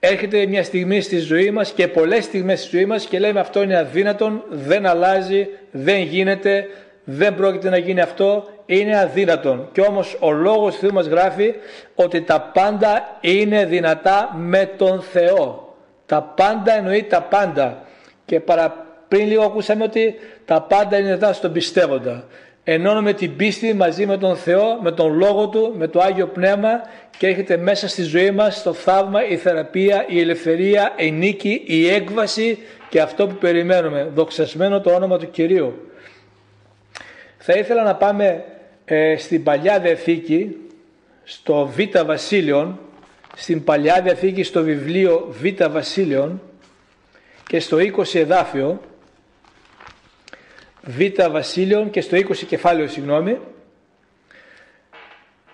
Έρχεται 0.00 0.46
μια 0.46 0.64
στιγμή 0.64 1.00
στη 1.00 1.18
ζωή 1.18 1.50
μας 1.50 1.70
και 1.70 1.88
πολλές 1.88 2.24
στιγμές 2.24 2.60
στη 2.60 2.76
ζωή 2.76 2.84
μας 2.84 3.06
και 3.06 3.18
λέμε 3.18 3.40
αυτό 3.40 3.62
είναι 3.62 3.78
αδύνατον, 3.78 4.44
δεν 4.48 4.86
αλλάζει, 4.86 5.48
δεν 5.70 6.00
γίνεται, 6.00 6.66
δεν 7.04 7.34
πρόκειται 7.34 7.68
να 7.68 7.76
γίνει 7.76 8.00
αυτό, 8.00 8.48
είναι 8.66 8.98
αδύνατον. 8.98 9.68
Και 9.72 9.80
όμως 9.80 10.16
ο 10.20 10.30
Λόγος 10.30 10.74
του 10.74 10.80
Θεού 10.80 10.92
μας 10.92 11.06
γράφει 11.06 11.54
ότι 11.94 12.22
τα 12.22 12.40
πάντα 12.40 13.18
είναι 13.20 13.64
δυνατά 13.64 14.34
με 14.36 14.70
τον 14.76 15.00
Θεό. 15.00 15.76
Τα 16.06 16.22
πάντα 16.22 16.76
εννοεί 16.76 17.02
τα 17.02 17.22
πάντα. 17.22 17.82
Και 18.24 18.40
παρα, 18.40 18.86
πριν 19.08 19.26
λίγο 19.26 19.44
ακούσαμε 19.44 19.84
ότι 19.84 20.14
τα 20.44 20.62
πάντα 20.62 20.96
είναι 20.96 21.06
δυνατά 21.06 21.32
στον 21.32 21.52
πιστεύοντα. 21.52 22.24
Ενώνουμε 22.64 23.12
την 23.12 23.36
πίστη 23.36 23.74
μαζί 23.74 24.06
με 24.06 24.18
τον 24.18 24.36
Θεό, 24.36 24.78
με 24.82 24.92
τον 24.92 25.12
Λόγο 25.18 25.48
Του, 25.48 25.74
με 25.76 25.88
το 25.88 26.00
Άγιο 26.00 26.26
Πνεύμα 26.26 26.80
και 27.18 27.26
έρχεται 27.26 27.56
μέσα 27.56 27.88
στη 27.88 28.02
ζωή 28.02 28.30
μας 28.30 28.62
το 28.62 28.72
θαύμα, 28.72 29.28
η 29.28 29.36
θεραπεία, 29.36 30.04
η 30.08 30.20
ελευθερία, 30.20 30.92
η 30.96 31.10
νίκη, 31.10 31.62
η 31.66 31.88
έκβαση 31.88 32.58
και 32.88 33.00
αυτό 33.00 33.26
που 33.26 33.34
περιμένουμε. 33.34 34.10
Δοξασμένο 34.14 34.80
το 34.80 34.90
όνομα 34.90 35.18
του 35.18 35.30
Κυρίου. 35.30 35.90
Θα 37.38 37.52
ήθελα 37.52 37.82
να 37.82 37.94
πάμε 37.94 38.44
ε, 38.84 39.16
στην 39.16 39.42
Παλιά 39.42 39.80
Διαθήκη, 39.80 40.56
στο 41.24 41.66
Β 41.66 42.04
Βασίλειον, 42.04 42.78
στην 43.36 43.64
Παλιά 43.64 44.00
Διαθήκη 44.02 44.42
στο 44.42 44.62
βιβλίο 44.62 45.34
Β 45.40 45.64
Βασίλειον 45.70 46.42
και 47.46 47.60
στο 47.60 47.76
20 47.76 48.14
εδάφιο, 48.14 48.80
Β 50.84 51.00
Βασίλειον 51.30 51.90
και 51.90 52.00
στο 52.00 52.16
20 52.16 52.36
κεφάλαιο, 52.36 52.88
συγγνώμη, 52.88 53.38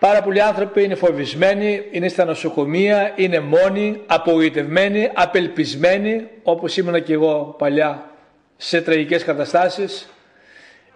Πάρα 0.01 0.23
πολλοί 0.23 0.43
άνθρωποι 0.43 0.83
είναι 0.83 0.95
φοβισμένοι, 0.95 1.83
είναι 1.91 2.09
στα 2.09 2.25
νοσοκομεία, 2.25 3.13
είναι 3.17 3.41
μόνοι, 3.41 4.01
απογοητευμένοι, 4.07 5.11
απελπισμένοι, 5.15 6.27
όπως 6.43 6.77
ήμουν 6.77 7.03
και 7.03 7.13
εγώ 7.13 7.55
παλιά 7.59 8.11
σε 8.57 8.81
τραγικές 8.81 9.25
καταστάσεις. 9.25 10.09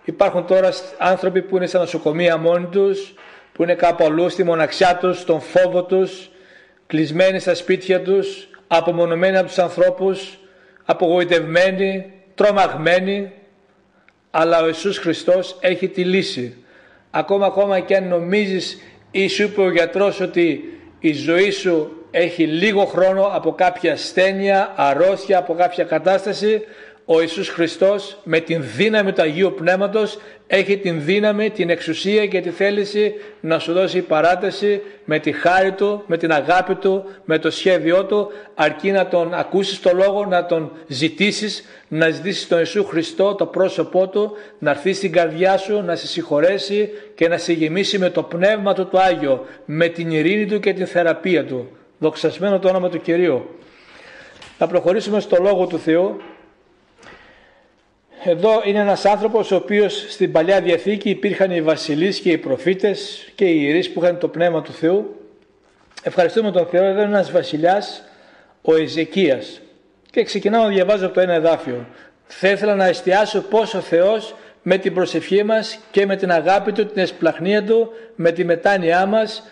Υπάρχουν 0.05 0.47
τώρα 0.47 0.73
άνθρωποι 0.99 1.43
που 1.43 1.57
είναι 1.57 1.67
στα 1.67 1.79
νοσοκομεία 1.79 2.37
μόνοι 2.37 2.67
τους, 2.67 3.14
που 3.53 3.62
είναι 3.62 3.75
κάπου 3.75 4.05
αλλού 4.05 4.29
στη 4.29 4.45
μοναξιά 4.45 4.97
τους, 4.97 5.21
στον 5.21 5.41
φόβο 5.41 5.85
τους, 5.85 6.31
κλεισμένοι 6.87 7.38
στα 7.38 7.55
σπίτια 7.55 8.03
τους, 8.03 8.49
απομονωμένοι 8.67 9.37
από 9.37 9.47
τους 9.47 9.59
ανθρώπους, 9.59 10.38
απογοητευμένοι, 10.85 12.12
τρομαγμένοι, 12.35 13.33
αλλά 14.37 14.62
ο 14.62 14.67
Ιησούς 14.67 14.99
Χριστός 14.99 15.57
έχει 15.61 15.88
τη 15.88 16.05
λύση. 16.05 16.57
Ακόμα 17.11 17.47
ακόμα 17.47 17.81
και 17.81 17.97
αν 17.97 18.09
νομίζεις 18.09 18.79
ή 19.11 19.29
σου 19.29 19.43
είπε 19.43 19.61
ο 19.61 19.71
γιατρός 19.71 20.21
ότι 20.21 20.79
η 21.00 21.12
ζωή 21.12 21.50
σου 21.50 22.07
έχει 22.11 22.47
λίγο 22.47 22.85
χρόνο 22.85 23.23
από 23.33 23.53
κάποια 23.53 23.93
ασθένεια, 23.93 24.73
αρρώστια, 24.76 25.38
από 25.38 25.55
κάποια 25.55 25.85
κατάσταση, 25.85 26.62
ο 27.04 27.20
Ιησούς 27.20 27.49
Χριστός 27.49 28.16
με 28.25 28.40
την 28.40 28.64
δύναμη 28.76 29.12
του 29.12 29.23
Αγίου 29.23 29.54
Πνεύματος 29.56 30.18
έχει 30.46 30.76
την 30.76 31.04
δύναμη, 31.04 31.50
την 31.50 31.70
εξουσία 31.70 32.26
και 32.26 32.40
τη 32.40 32.50
θέληση 32.50 33.14
να 33.40 33.58
σου 33.58 33.73
δώσει 33.73 34.00
παράταση 34.00 34.82
με 35.04 35.18
τη 35.18 35.32
χάρη 35.32 35.73
Του, 35.73 36.02
με 36.06 36.16
την 36.16 36.32
αγάπη 36.32 36.75
Του, 36.75 37.04
με 37.25 37.38
το 37.38 37.50
σχέδιό 37.50 38.04
Του 38.04 38.30
αρκεί 38.54 38.90
να 38.90 39.06
Τον 39.06 39.34
ακούσεις 39.34 39.80
το 39.80 39.90
Λόγο, 39.94 40.25
να 40.25 40.46
Τον 40.46 40.73
ζητήσεις, 40.87 41.64
να 41.88 42.11
ζητήσεις 42.11 42.49
τον 42.49 42.58
Ιησού 42.58 42.84
Χριστό, 42.84 43.34
το 43.34 43.46
πρόσωπό 43.46 44.08
Του, 44.08 44.32
να 44.58 44.70
έρθει 44.70 44.92
στην 44.92 45.12
καρδιά 45.12 45.56
σου, 45.56 45.82
να 45.82 45.96
σε 45.96 46.06
συγχωρέσει 46.06 46.90
και 47.14 47.28
να 47.28 47.38
σε 47.38 47.52
γεμίσει 47.52 47.99
με 47.99 48.11
το 48.11 48.23
Πνεύμα 48.23 48.73
Του 48.75 48.87
το 48.87 48.99
Άγιο, 48.99 49.46
με 49.64 49.88
την 49.88 50.11
ειρήνη 50.11 50.46
Του 50.46 50.61
και 50.61 50.73
την 50.73 50.87
θεραπεία 50.87 51.44
Του. 51.44 51.68
Δοξασμένο 51.99 52.58
το 52.58 52.68
όνομα 52.68 52.88
του 52.88 53.00
Κυρίου. 53.00 53.49
Θα 54.58 54.66
προχωρήσουμε 54.66 55.20
στο 55.20 55.37
Λόγο 55.40 55.66
του 55.66 55.78
Θεού 55.78 56.20
εδώ 58.25 58.62
είναι 58.64 58.78
ένας 58.78 59.04
άνθρωπος 59.04 59.50
ο 59.50 59.57
οποίος 59.57 60.04
στην 60.09 60.33
Παλιά 60.33 60.61
Διαθήκη 60.61 61.11
υπήρχαν 61.11 61.50
οι 61.50 61.62
βασιλείς 61.62 62.21
και 62.21 62.31
οι 62.31 62.38
προφήτες 62.38 63.28
και 63.35 63.45
οι 63.45 63.59
ιερείς 63.62 63.90
που 63.90 64.02
είχαν 64.02 64.19
το 64.19 64.28
Πνεύμα 64.28 64.62
του 64.62 64.73
Θεού. 64.73 65.16
Ευχαριστούμε 66.02 66.50
τον 66.50 66.66
Θεό, 66.66 66.85
εδώ 66.85 67.00
είναι 67.00 67.11
ένας 67.11 67.31
βασιλιάς, 67.31 68.02
ο 68.62 68.75
Εζεκίας. 68.75 69.61
Και 70.11 70.23
ξεκινάω 70.23 70.62
να 70.62 70.69
διαβάζω 70.69 71.04
από 71.07 71.14
το 71.14 71.21
ένα 71.21 71.33
εδάφιο. 71.33 71.87
Θα 72.26 72.49
ήθελα 72.49 72.75
να 72.75 72.87
εστιάσω 72.87 73.40
πώς 73.40 73.75
ο 73.75 73.81
Θεός 73.81 74.35
με 74.62 74.78
την 74.78 74.95
προσευχή 74.95 75.43
μας 75.43 75.78
και 75.90 76.07
με 76.07 76.16
την 76.16 76.33
αγάπη 76.33 76.73
Του, 76.73 76.87
την 76.87 77.02
εσπλαχνία 77.02 77.64
Του, 77.64 77.93
με 78.14 78.33
τη 78.33 78.45
μετάνοιά 78.45 79.07
μας, 79.07 79.43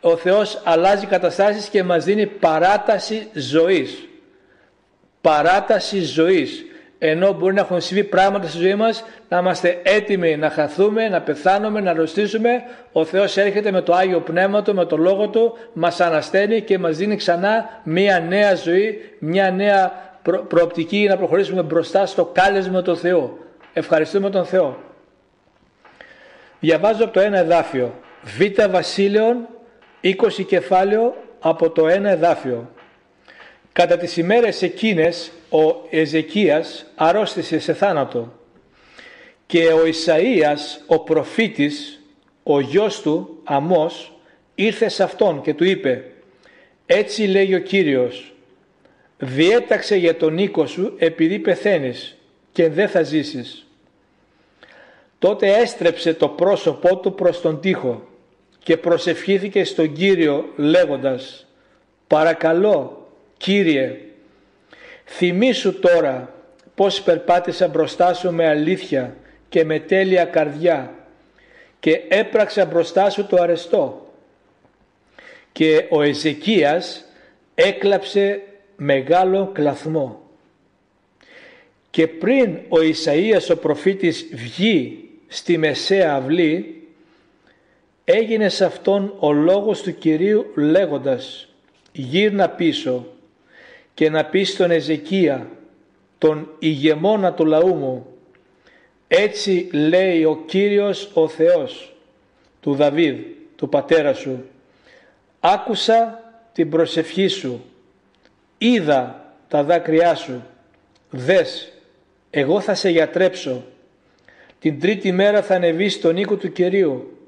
ο 0.00 0.16
Θεός 0.16 0.60
αλλάζει 0.64 1.06
καταστάσεις 1.06 1.68
και 1.68 1.82
μας 1.82 2.04
δίνει 2.04 2.26
παράταση 2.26 3.28
ζωής. 3.32 4.08
Παράταση 5.20 6.00
ζωής 6.00 6.64
ενώ 7.06 7.32
μπορεί 7.32 7.54
να 7.54 7.60
έχουν 7.60 7.80
συμβεί 7.80 8.04
πράγματα 8.04 8.48
στη 8.48 8.58
ζωή 8.58 8.74
μας, 8.74 9.04
να 9.28 9.38
είμαστε 9.38 9.80
έτοιμοι 9.82 10.36
να 10.36 10.50
χαθούμε, 10.50 11.08
να 11.08 11.20
πεθάνουμε, 11.20 11.80
να 11.80 11.90
αρρωστήσουμε, 11.90 12.62
ο 12.92 13.04
Θεός 13.04 13.36
έρχεται 13.36 13.70
με 13.70 13.80
το 13.80 13.94
Άγιο 13.94 14.20
Πνεύμα 14.20 14.62
Του, 14.62 14.74
με 14.74 14.84
το 14.84 14.96
Λόγο 14.96 15.28
Του, 15.28 15.56
μας 15.72 16.00
ανασταίνει 16.00 16.60
και 16.60 16.78
μας 16.78 16.96
δίνει 16.96 17.16
ξανά 17.16 17.80
μια 17.84 18.20
νέα 18.20 18.54
ζωή, 18.54 18.98
μια 19.18 19.50
νέα 19.50 19.92
προοπτική 20.48 21.06
να 21.08 21.16
προχωρήσουμε 21.16 21.62
μπροστά 21.62 22.06
στο 22.06 22.24
κάλεσμα 22.24 22.82
του 22.82 22.96
Θεού. 22.96 23.38
Ευχαριστούμε 23.72 24.30
τον 24.30 24.44
Θεό. 24.44 24.78
Διαβάζω 26.60 27.04
από 27.04 27.12
το 27.12 27.20
ένα 27.20 27.38
εδάφιο. 27.38 27.94
Β 28.22 28.70
Βασίλειον, 28.70 29.48
20 30.02 30.12
κεφάλαιο 30.46 31.14
από 31.40 31.70
το 31.70 31.88
ένα 31.88 32.10
εδάφιο. 32.10 32.70
Κατά 33.72 33.96
τις 33.96 34.16
ημέρες 34.16 34.62
εκείνες 34.62 35.32
ο 35.54 35.86
Εζεκίας 35.90 36.86
αρρώστησε 36.94 37.58
σε 37.58 37.74
θάνατο 37.74 38.32
και 39.46 39.66
ο 39.66 39.82
Ισαΐας 39.84 40.58
ο 40.86 40.98
προφήτης 40.98 42.00
ο 42.42 42.60
γιος 42.60 43.00
του 43.00 43.40
Αμός 43.44 44.18
ήρθε 44.54 44.88
σε 44.88 45.02
αυτόν 45.02 45.42
και 45.42 45.54
του 45.54 45.64
είπε 45.64 46.04
έτσι 46.86 47.22
λέει 47.22 47.54
ο 47.54 47.58
Κύριος 47.58 48.34
διέταξε 49.18 49.96
για 49.96 50.16
τον 50.16 50.38
οίκο 50.38 50.66
σου 50.66 50.94
επειδή 50.98 51.38
πεθαίνεις 51.38 52.16
και 52.52 52.68
δεν 52.68 52.88
θα 52.88 53.02
ζήσεις. 53.02 53.66
Τότε 55.18 55.56
έστρεψε 55.56 56.14
το 56.14 56.28
πρόσωπό 56.28 56.96
του 56.96 57.14
προς 57.14 57.40
τον 57.40 57.60
τοίχο 57.60 58.08
και 58.58 58.76
προσευχήθηκε 58.76 59.64
στον 59.64 59.92
Κύριο 59.92 60.44
λέγοντας 60.56 61.46
«Παρακαλώ 62.06 63.08
Κύριε, 63.36 63.98
θυμήσου 65.04 65.78
τώρα 65.78 66.34
πως 66.74 67.02
περπάτησα 67.02 67.68
μπροστά 67.68 68.14
σου 68.14 68.32
με 68.32 68.48
αλήθεια 68.48 69.16
και 69.48 69.64
με 69.64 69.78
τέλεια 69.78 70.24
καρδιά 70.24 70.94
και 71.80 72.02
έπραξα 72.08 72.64
μπροστά 72.64 73.10
σου 73.10 73.26
το 73.26 73.42
αρεστό. 73.42 74.12
Και 75.52 75.86
ο 75.90 76.02
Εζεκίας 76.02 77.04
έκλαψε 77.54 78.42
μεγάλο 78.76 79.50
κλαθμό. 79.52 80.20
Και 81.90 82.06
πριν 82.06 82.58
ο 82.68 82.76
Ισαΐας 82.76 83.50
ο 83.50 83.56
προφήτης 83.56 84.28
βγει 84.32 85.08
στη 85.28 85.58
Μεσαία 85.58 86.14
Αυλή, 86.14 86.82
έγινε 88.04 88.48
σε 88.48 88.64
αυτόν 88.64 89.14
ο 89.18 89.32
λόγος 89.32 89.82
του 89.82 89.98
Κυρίου 89.98 90.52
λέγοντας 90.54 91.48
«Γύρνα 91.92 92.48
πίσω 92.48 93.13
και 93.94 94.10
να 94.10 94.24
πεις 94.24 94.50
στον 94.50 94.70
Εζεκία, 94.70 95.48
τον 96.18 96.50
ηγεμόνα 96.58 97.32
του 97.32 97.44
λαού 97.44 97.74
μου, 97.74 98.06
έτσι 99.08 99.68
λέει 99.72 100.24
ο 100.24 100.42
Κύριος 100.46 101.10
ο 101.14 101.28
Θεός 101.28 101.94
του 102.60 102.74
Δαβίδ, 102.74 103.18
του 103.56 103.68
πατέρα 103.68 104.14
σου, 104.14 104.44
άκουσα 105.40 106.22
την 106.52 106.70
προσευχή 106.70 107.26
σου, 107.26 107.64
είδα 108.58 109.32
τα 109.48 109.62
δάκρυά 109.62 110.14
σου, 110.14 110.42
δες, 111.10 111.72
εγώ 112.30 112.60
θα 112.60 112.74
σε 112.74 112.88
γιατρέψω, 112.88 113.64
την 114.58 114.80
τρίτη 114.80 115.12
μέρα 115.12 115.42
θα 115.42 115.54
ανεβείς 115.54 115.94
στον 115.94 116.16
οίκο 116.16 116.36
του 116.36 116.52
Κυρίου 116.52 117.18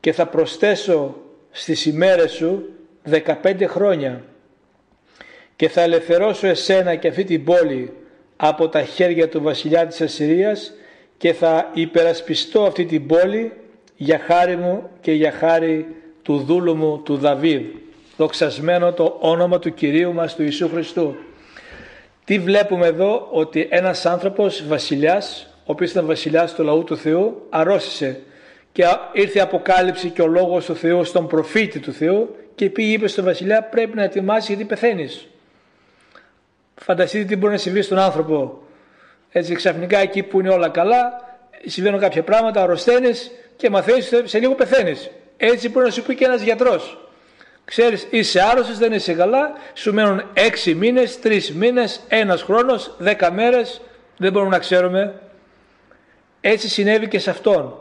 και 0.00 0.12
θα 0.12 0.26
προσθέσω 0.26 1.16
στις 1.50 1.86
ημέρες 1.86 2.32
σου 2.32 2.68
15 3.10 3.64
χρόνια 3.66 4.24
και 5.58 5.68
θα 5.68 5.80
ελευθερώσω 5.80 6.46
εσένα 6.46 6.94
και 6.94 7.08
αυτή 7.08 7.24
την 7.24 7.44
πόλη 7.44 7.92
από 8.36 8.68
τα 8.68 8.82
χέρια 8.82 9.28
του 9.28 9.42
βασιλιά 9.42 9.86
της 9.86 10.00
Ασσυρίας 10.00 10.72
και 11.16 11.32
θα 11.32 11.70
υπερασπιστώ 11.74 12.62
αυτή 12.62 12.84
την 12.84 13.06
πόλη 13.06 13.52
για 13.96 14.18
χάρη 14.18 14.56
μου 14.56 14.90
και 15.00 15.12
για 15.12 15.32
χάρη 15.32 15.86
του 16.22 16.38
δούλου 16.38 16.76
μου 16.76 17.02
του 17.04 17.16
Δαβίδ. 17.16 17.62
Δοξασμένο 18.16 18.92
το 18.92 19.16
όνομα 19.20 19.58
του 19.58 19.74
Κυρίου 19.74 20.12
μας 20.12 20.34
του 20.34 20.42
Ιησού 20.42 20.68
Χριστού. 20.68 21.14
Τι 22.24 22.38
βλέπουμε 22.38 22.86
εδώ; 22.86 23.28
Ότι 23.30 23.68
ένας 23.70 24.06
άνθρωπος 24.06 24.66
βασιλιάς, 24.66 25.54
ο 25.58 25.72
οποίος 25.72 25.90
ήταν 25.90 26.06
βασιλιάς 26.06 26.54
του 26.54 26.62
λαού 26.62 26.84
του 26.84 26.96
Θεού, 26.96 27.46
αρρώστησε 27.48 28.20
και 28.72 28.84
ήρθε 29.12 29.38
η 29.38 29.40
αποκάλυψη 29.40 30.10
και 30.10 30.22
ο 30.22 30.26
λόγος 30.26 30.64
του 30.64 30.76
Θεού 30.76 31.04
στον 31.04 31.26
προφήτη 31.26 31.78
του 31.78 31.92
Θεού 31.92 32.36
και 32.54 32.70
πήγε 32.70 32.92
είπε 32.92 33.08
στον 33.08 33.24
βασιλιά 33.24 33.62
πρέπει 33.62 33.96
να 33.96 34.02
ετοιμάσεις 34.02 34.48
γιατί 34.48 34.64
πεθαίνεις. 34.64 35.28
Φανταστείτε 36.80 37.24
τι 37.24 37.36
μπορεί 37.36 37.52
να 37.52 37.58
συμβεί 37.58 37.82
στον 37.82 37.98
άνθρωπο. 37.98 38.62
Έτσι 39.30 39.54
ξαφνικά 39.54 39.98
εκεί 39.98 40.22
που 40.22 40.40
είναι 40.40 40.48
όλα 40.48 40.68
καλά 40.68 41.26
συμβαίνουν 41.66 42.00
κάποια 42.00 42.22
πράγματα, 42.22 42.62
αρρωσταίνεις 42.62 43.30
και 43.56 43.70
μαθαίνεις 43.70 44.12
σε 44.24 44.38
λίγο 44.38 44.54
πεθαίνεις. 44.54 45.10
Έτσι 45.36 45.68
μπορεί 45.68 45.86
να 45.86 45.92
σου 45.92 46.02
πει 46.02 46.14
και 46.14 46.24
ένας 46.24 46.42
γιατρός. 46.42 46.98
Ξέρεις 47.64 48.06
είσαι 48.10 48.40
άρρωστος, 48.40 48.78
δεν 48.78 48.92
είσαι 48.92 49.12
καλά, 49.12 49.52
σου 49.74 49.94
μένουν 49.94 50.22
έξι 50.34 50.74
μήνες, 50.74 51.20
τρεις 51.20 51.52
μήνες, 51.52 52.00
ένας 52.08 52.42
χρόνος, 52.42 52.94
δέκα 52.98 53.32
μέρες, 53.32 53.80
δεν 54.16 54.32
μπορούμε 54.32 54.50
να 54.50 54.58
ξέρουμε. 54.58 55.20
Έτσι 56.40 56.68
συνέβη 56.68 57.08
και 57.08 57.18
σε 57.18 57.30
αυτόν. 57.30 57.78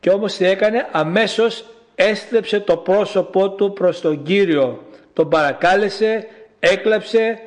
Και 0.00 0.10
όμως 0.10 0.36
τι 0.36 0.46
έκανε, 0.46 0.88
αμέσως 0.90 1.64
έστρεψε 1.94 2.60
το 2.60 2.76
πρόσωπό 2.76 3.50
του 3.50 3.72
προς 3.72 4.00
τον 4.00 4.22
Κύριο. 4.22 4.82
Τον 5.12 5.28
παρακάλεσε, 5.28 6.26
έκλαψε, 6.60 7.38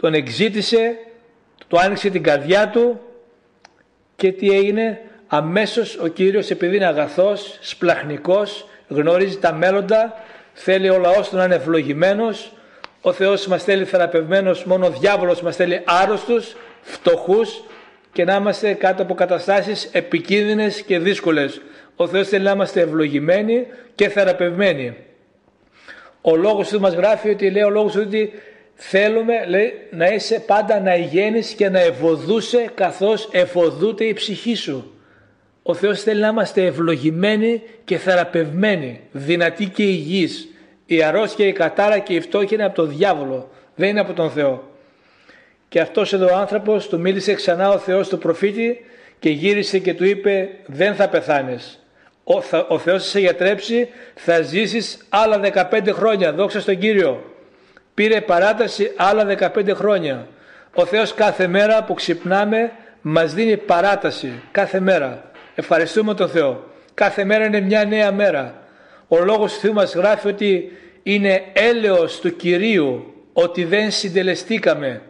τον 0.00 0.14
εξήτησε, 0.14 0.96
του 1.68 1.80
άνοιξε 1.80 2.10
την 2.10 2.22
καρδιά 2.22 2.68
του 2.68 3.00
και 4.16 4.32
τι 4.32 4.50
έγινε, 4.50 5.00
αμέσως 5.26 5.98
ο 5.98 6.06
Κύριος 6.06 6.50
επειδή 6.50 6.76
είναι 6.76 6.86
αγαθός, 6.86 7.58
σπλαχνικός, 7.60 8.68
γνωρίζει 8.88 9.38
τα 9.38 9.52
μέλλοντα, 9.52 10.24
θέλει 10.52 10.90
ο 10.90 10.98
λαός 10.98 11.28
του 11.28 11.36
να 11.36 11.44
είναι 11.44 11.54
ευλογημένος, 11.54 12.52
ο 13.00 13.12
Θεός 13.12 13.46
μας 13.46 13.64
θέλει 13.64 13.84
θεραπευμένος, 13.84 14.64
μόνο 14.64 14.86
ο 14.86 14.90
διάβολος 14.90 15.42
μας 15.42 15.56
θέλει 15.56 15.82
άρρωστους, 15.84 16.56
φτωχούς 16.80 17.62
και 18.12 18.24
να 18.24 18.34
είμαστε 18.34 18.72
κάτω 18.72 19.02
από 19.02 19.14
καταστάσεις 19.14 19.88
επικίνδυνες 19.92 20.82
και 20.82 20.98
δύσκολες. 20.98 21.60
Ο 21.96 22.06
Θεός 22.06 22.28
θέλει 22.28 22.44
να 22.44 22.50
είμαστε 22.50 22.80
ευλογημένοι 22.80 23.66
και 23.94 24.08
θεραπευμένοι. 24.08 24.96
Ο 26.20 26.36
λόγος 26.36 26.68
του 26.68 26.80
μας 26.80 26.94
γράφει 26.94 27.30
ότι 27.30 27.50
λέει 27.50 27.62
ο 27.62 27.70
λόγος 27.70 27.92
του 27.92 28.02
ότι 28.06 28.32
θέλουμε 28.82 29.46
λέει, 29.46 29.72
να 29.90 30.06
είσαι 30.06 30.40
πάντα 30.46 30.80
να 30.80 30.94
ηγαίνεις 30.94 31.52
και 31.52 31.68
να 31.68 31.80
ευωδούσε 31.80 32.70
καθώς 32.74 33.28
ευωδούται 33.32 34.04
η 34.04 34.12
ψυχή 34.12 34.54
σου. 34.54 34.94
Ο 35.62 35.74
Θεός 35.74 36.02
θέλει 36.02 36.20
να 36.20 36.28
είμαστε 36.28 36.64
ευλογημένοι 36.64 37.62
και 37.84 37.96
θεραπευμένοι, 37.96 39.00
δυνατοί 39.12 39.66
και 39.66 39.82
υγιείς. 39.82 40.48
Η 40.86 41.02
αρρώστια, 41.02 41.46
η 41.46 41.52
κατάρα 41.52 41.98
και 41.98 42.14
η 42.14 42.20
φτώχεια 42.20 42.56
είναι 42.56 42.64
από 42.64 42.74
τον 42.74 42.88
διάβολο, 42.88 43.50
δεν 43.74 43.88
είναι 43.88 44.00
από 44.00 44.12
τον 44.12 44.30
Θεό. 44.30 44.68
Και 45.68 45.80
αυτός 45.80 46.12
εδώ 46.12 46.26
ο 46.26 46.36
άνθρωπος 46.36 46.88
του 46.88 47.00
μίλησε 47.00 47.34
ξανά 47.34 47.70
ο 47.70 47.78
Θεός 47.78 48.08
του 48.08 48.18
προφήτη 48.18 48.84
και 49.18 49.30
γύρισε 49.30 49.78
και 49.78 49.94
του 49.94 50.04
είπε 50.04 50.48
δεν 50.66 50.94
θα 50.94 51.08
πεθάνεις. 51.08 51.84
Ο, 52.24 52.40
θα, 52.40 52.66
ο 52.68 52.78
Θεός 52.78 53.04
σε 53.04 53.20
γιατρέψει, 53.20 53.88
θα 54.14 54.42
ζήσεις 54.42 55.06
άλλα 55.08 55.40
15 55.70 55.88
χρόνια, 55.92 56.32
δόξα 56.32 56.60
στον 56.60 56.78
Κύριο. 56.78 57.29
Πήρε 58.00 58.20
παράταση 58.20 58.92
άλλα 58.96 59.50
15 59.54 59.74
χρόνια. 59.74 60.26
Ο 60.74 60.86
Θεός 60.86 61.14
κάθε 61.14 61.46
μέρα 61.46 61.84
που 61.84 61.94
ξυπνάμε 61.94 62.72
μας 63.00 63.34
δίνει 63.34 63.56
παράταση, 63.56 64.42
κάθε 64.50 64.80
μέρα. 64.80 65.30
Ευχαριστούμε 65.54 66.14
τον 66.14 66.28
Θεό. 66.28 66.64
Κάθε 66.94 67.24
μέρα 67.24 67.44
είναι 67.44 67.60
μια 67.60 67.84
νέα 67.84 68.12
μέρα. 68.12 68.62
Ο 69.08 69.24
λόγος 69.24 69.52
του 69.52 69.58
Θεού 69.60 69.72
μας 69.72 69.94
γράφει 69.94 70.28
ότι 70.28 70.72
είναι 71.02 71.42
έλεος 71.52 72.20
του 72.20 72.36
Κυρίου 72.36 73.14
ότι 73.32 73.64
δεν 73.64 73.90
συντελεστήκαμε 73.90 75.02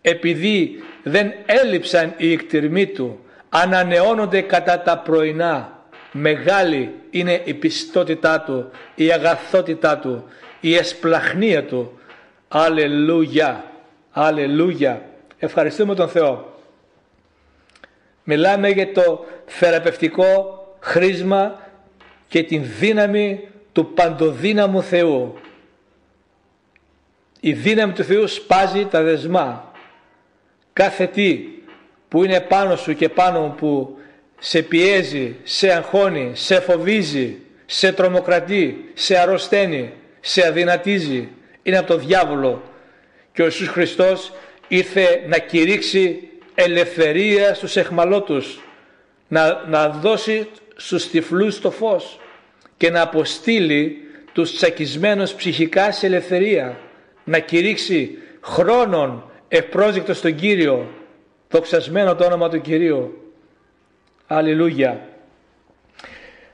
επειδή 0.00 0.82
δεν 1.02 1.32
έλειψαν 1.46 2.14
οι 2.16 2.32
εκτιρμοί 2.32 2.86
του 2.86 3.24
ανανεώνονται 3.48 4.40
κατά 4.40 4.80
τα 4.80 4.98
πρωινά 4.98 5.84
μεγάλη 6.12 6.94
είναι 7.10 7.40
η 7.44 7.54
πιστότητά 7.54 8.40
του 8.40 8.70
η 8.94 9.12
αγαθότητά 9.12 9.98
του 9.98 10.24
η 10.60 10.74
εσπλαχνία 10.76 11.64
του 11.64 11.96
Αλληλούια 12.58 13.64
Αλληλούια 14.10 15.02
Ευχαριστούμε 15.38 15.94
τον 15.94 16.08
Θεό 16.08 16.60
Μιλάμε 18.24 18.68
για 18.68 18.92
το 18.92 19.24
θεραπευτικό 19.46 20.26
χρήσμα 20.80 21.60
και 22.28 22.42
την 22.42 22.64
δύναμη 22.78 23.48
του 23.72 23.86
παντοδύναμου 23.86 24.82
Θεού. 24.82 25.38
Η 27.40 27.52
δύναμη 27.52 27.92
του 27.92 28.04
Θεού 28.04 28.26
σπάζει 28.28 28.86
τα 28.86 29.02
δεσμά. 29.02 29.72
Κάθε 30.72 31.06
τι 31.06 31.40
που 32.08 32.24
είναι 32.24 32.40
πάνω 32.40 32.76
σου 32.76 32.94
και 32.94 33.08
πάνω 33.08 33.40
μου 33.40 33.54
που 33.54 33.98
σε 34.38 34.62
πιέζει, 34.62 35.36
σε 35.42 35.72
αγχώνει, 35.72 36.30
σε 36.34 36.60
φοβίζει, 36.60 37.36
σε 37.66 37.92
τρομοκρατεί, 37.92 38.90
σε 38.94 39.16
αρρωσταίνει, 39.16 39.92
σε 40.20 40.46
αδυνατίζει, 40.46 41.28
είναι 41.66 41.78
από 41.78 41.86
το 41.86 41.96
διάβολο. 41.96 42.62
Και 43.32 43.42
ο 43.42 43.44
Ιησούς 43.44 43.68
Χριστός 43.68 44.32
ήρθε 44.68 45.24
να 45.26 45.38
κηρύξει 45.38 46.28
ελευθερία 46.54 47.54
στους 47.54 47.76
εχμαλώτους, 47.76 48.60
να, 49.28 49.64
να 49.68 49.88
δώσει 49.88 50.48
στους 50.76 51.08
τυφλούς 51.08 51.60
το 51.60 51.70
φως 51.70 52.20
και 52.76 52.90
να 52.90 53.02
αποστείλει 53.02 53.98
τους 54.32 54.56
τσακισμένους 54.56 55.32
ψυχικά 55.34 55.92
σε 55.92 56.06
ελευθερία, 56.06 56.78
να 57.24 57.38
κηρύξει 57.38 58.18
χρόνων 58.40 59.30
ευπρόζεκτο 59.48 60.14
στον 60.14 60.34
Κύριο, 60.34 60.88
δοξασμένο 61.50 62.14
το 62.14 62.24
όνομα 62.24 62.48
του 62.48 62.60
Κυρίου. 62.60 63.32
Αλληλούια. 64.26 65.08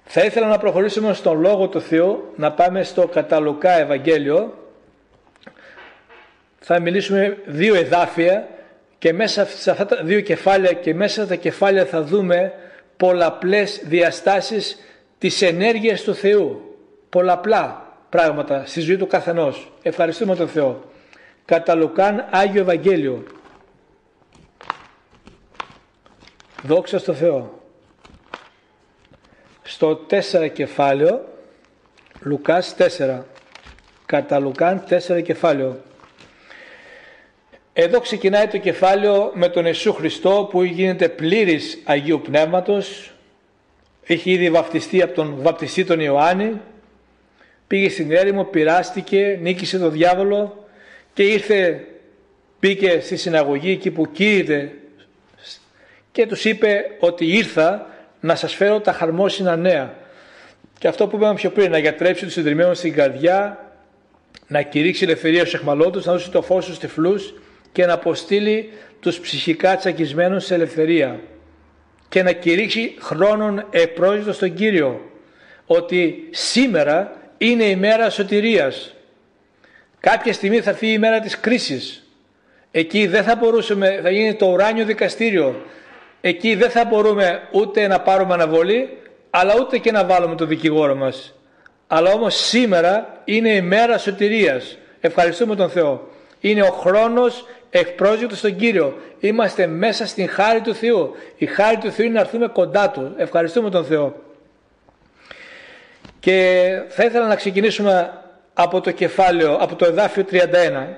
Θα 0.05 0.25
ήθελα 0.25 0.47
να 0.47 0.59
προχωρήσουμε 0.59 1.15
στον 1.15 1.41
Λόγο 1.41 1.69
του 1.69 1.81
Θεού, 1.81 2.33
να 2.37 2.53
πάμε 2.53 2.83
στο 2.83 3.07
Καταλουκά 3.07 3.79
Ευαγγέλιο. 3.79 4.57
Θα 6.65 6.81
μιλήσουμε 6.81 7.39
δύο 7.47 7.75
εδάφια 7.75 8.49
και 8.99 9.13
μέσα 9.13 9.47
σε 9.47 9.71
αυτά 9.71 9.87
τα 9.87 10.03
δύο 10.03 10.21
κεφάλαια 10.21 10.73
και 10.73 10.95
μέσα 10.95 11.27
τα 11.27 11.35
κεφάλαια 11.35 11.85
θα 11.85 12.03
δούμε 12.03 12.53
πολλαπλές 12.97 13.81
διαστάσεις 13.85 14.79
της 15.19 15.43
ενέργειας 15.43 16.03
του 16.03 16.15
Θεού. 16.15 16.77
Πολλαπλά 17.09 17.97
πράγματα 18.09 18.63
στη 18.67 18.81
ζωή 18.81 18.97
του 18.97 19.07
καθενός. 19.07 19.73
Ευχαριστούμε 19.83 20.37
τον 20.37 20.49
Θεό. 20.49 20.85
Κατά 21.45 21.75
Λουκάν 21.75 22.27
Άγιο 22.31 22.61
Ευαγγέλιο. 22.61 23.23
Δόξα 26.63 26.99
στο 26.99 27.15
Θεό. 27.15 27.61
Στο 29.63 30.07
4 30.11 30.49
κεφάλαιο, 30.49 31.25
Λουκάς 32.21 32.75
4. 32.79 33.25
Κατά 34.07 34.39
Λουκάν 34.39 34.85
4 34.89 35.23
κεφάλαιο. 35.23 35.77
Εδώ 37.75 38.01
ξεκινάει 38.01 38.47
το 38.47 38.59
κεφάλαιο 38.59 39.31
με 39.35 39.49
τον 39.49 39.65
Ιησού 39.67 39.93
Χριστό 39.93 40.49
που 40.51 40.63
γίνεται 40.63 41.09
πλήρης 41.09 41.79
Αγίου 41.85 42.21
Πνεύματος. 42.21 43.13
Έχει 44.07 44.31
ήδη 44.31 44.51
βαπτιστεί 44.51 45.03
από 45.03 45.15
τον 45.15 45.37
βαπτιστή 45.41 45.85
τον 45.85 46.01
Ιωάννη. 46.01 46.61
Πήγε 47.67 47.89
στην 47.89 48.13
έρημο, 48.13 48.45
πειράστηκε, 48.45 49.39
νίκησε 49.41 49.79
τον 49.79 49.93
διάβολο 49.93 50.67
και 51.15 51.23
ήρθε, 51.23 51.85
πήγε 52.59 53.01
στη 53.01 53.17
συναγωγή 53.17 53.71
εκεί 53.71 53.91
που 53.91 54.13
κήρυτε 54.13 54.73
και 56.13 56.27
τους 56.27 56.45
είπε 56.45 56.85
ότι 56.99 57.27
ήρθα 57.27 57.87
να 58.21 58.35
σας 58.35 58.55
φέρω 58.55 58.81
τα 58.81 58.93
χαρμόσυνα 58.93 59.57
νέα. 59.57 59.95
Και 60.79 60.89
αυτό 60.89 61.07
που 61.07 61.17
είπαμε 61.17 61.35
πιο 61.35 61.51
πριν, 61.51 61.71
να 61.71 61.79
γιατρέψει 61.79 62.25
τους 62.25 62.33
συντριμμένους 62.33 62.79
στην 62.79 62.93
καρδιά, 62.93 63.67
να 64.47 64.63
κηρύξει 64.63 65.05
ελευθερία 65.05 65.41
στους 65.41 65.55
εχμαλώτους, 65.55 66.05
να 66.05 66.13
δώσει 66.13 66.31
το 66.31 66.43
φως 66.43 66.65
στους 66.65 66.79
τυφλούς 66.79 67.35
και 67.73 67.87
να 67.87 67.93
αποστείλει 67.93 68.73
τους 69.01 69.21
ψυχικά 69.21 69.77
τσακισμένους 69.77 70.45
σε 70.45 70.55
ελευθερία 70.55 71.21
και 72.09 72.23
να 72.23 72.33
κηρύξει 72.33 72.95
χρόνων 73.01 73.67
επρόζητο 73.71 74.33
στον 74.33 74.55
Κύριο 74.55 75.01
ότι 75.67 76.29
σήμερα 76.31 77.17
είναι 77.39 77.65
η 77.65 77.77
μέρα 77.77 78.11
σωτηρίας. 78.11 78.95
Κάποια 80.01 80.33
στιγμή 80.33 80.61
θα 80.61 80.71
έρθει 80.71 80.93
η 80.93 80.99
μέρα 80.99 81.21
της 81.21 81.41
κρίσης. 81.41 82.07
Εκεί 82.71 83.07
δεν 83.07 83.23
θα 83.23 83.37
μπορούσαμε, 83.37 84.01
θα 84.03 84.11
γίνει 84.11 84.35
το 84.35 84.47
ουράνιο 84.47 84.85
δικαστήριο. 84.85 85.67
Εκεί 86.21 86.55
δεν 86.55 86.71
θα 86.71 86.85
μπορούμε 86.85 87.49
ούτε 87.53 87.87
να 87.87 88.01
πάρουμε 88.01 88.35
αναβολή, 88.35 88.99
αλλά 89.31 89.55
ούτε 89.61 89.79
και 89.79 89.93
να 89.93 90.05
βάλουμε 90.05 90.35
το 90.35 90.47
δικηγόρο 90.47 90.95
μας. 90.95 91.35
Αλλά 91.87 92.13
όμως 92.13 92.35
σήμερα 92.35 93.21
είναι 93.25 93.49
η 93.49 93.61
μέρα 93.61 93.99
σωτηρίας. 93.99 94.79
Ευχαριστούμε 95.01 95.57
τον 95.57 95.71
Θεό. 95.71 96.09
Είναι 96.41 96.63
ο 96.63 96.71
χρόνος 96.71 97.47
ευπρόσδεκτο 97.73 98.37
στον 98.37 98.57
Κύριο. 98.57 98.99
Είμαστε 99.21 99.67
μέσα 99.67 100.07
στην 100.07 100.29
χάρη 100.29 100.61
του 100.61 100.75
Θεού. 100.75 101.15
Η 101.37 101.47
χάρη 101.47 101.77
του 101.77 101.91
Θεού 101.91 102.05
είναι 102.05 102.15
να 102.15 102.21
έρθουμε 102.21 102.47
κοντά 102.47 102.91
Του. 102.91 103.15
Ευχαριστούμε 103.17 103.71
τον 103.71 103.85
Θεό. 103.85 104.23
Και 106.21 106.67
θα 106.89 107.05
ήθελα 107.05 107.27
να 107.27 107.35
ξεκινήσουμε 107.35 108.13
από 108.55 108.81
το 108.81 108.91
κεφάλαιο, 108.91 109.55
από 109.55 109.75
το 109.75 109.85
εδάφιο 109.85 110.25
31. 110.31 110.39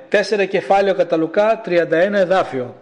Τέσσερα 0.09 0.45
κεφάλαιο 0.45 0.95
κατά 0.95 1.17
Λουκά, 1.17 1.61
31 1.67 1.91
εδάφιο. 2.13 2.75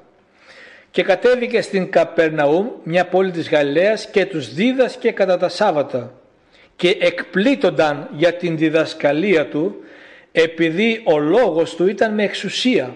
Και 0.91 1.03
κατέβηκε 1.03 1.61
στην 1.61 1.91
Καπερναούμ, 1.91 2.67
μια 2.83 3.07
πόλη 3.07 3.31
της 3.31 3.49
Γαλιλαίας 3.49 4.07
και 4.07 4.27
τους 4.27 4.55
δίδασκε 4.55 5.11
κατά 5.11 5.39
τα 5.39 5.49
Σάββατα 5.49 6.13
και 6.77 6.97
εκπλήττονταν 7.01 8.09
για 8.13 8.33
την 8.33 8.57
διδασκαλία 8.57 9.49
του 9.49 9.77
επειδή 10.33 11.03
ο 11.05 11.19
λόγος 11.19 11.75
του 11.75 11.87
ήταν 11.87 12.15
με 12.15 12.23
εξουσία 12.23 12.95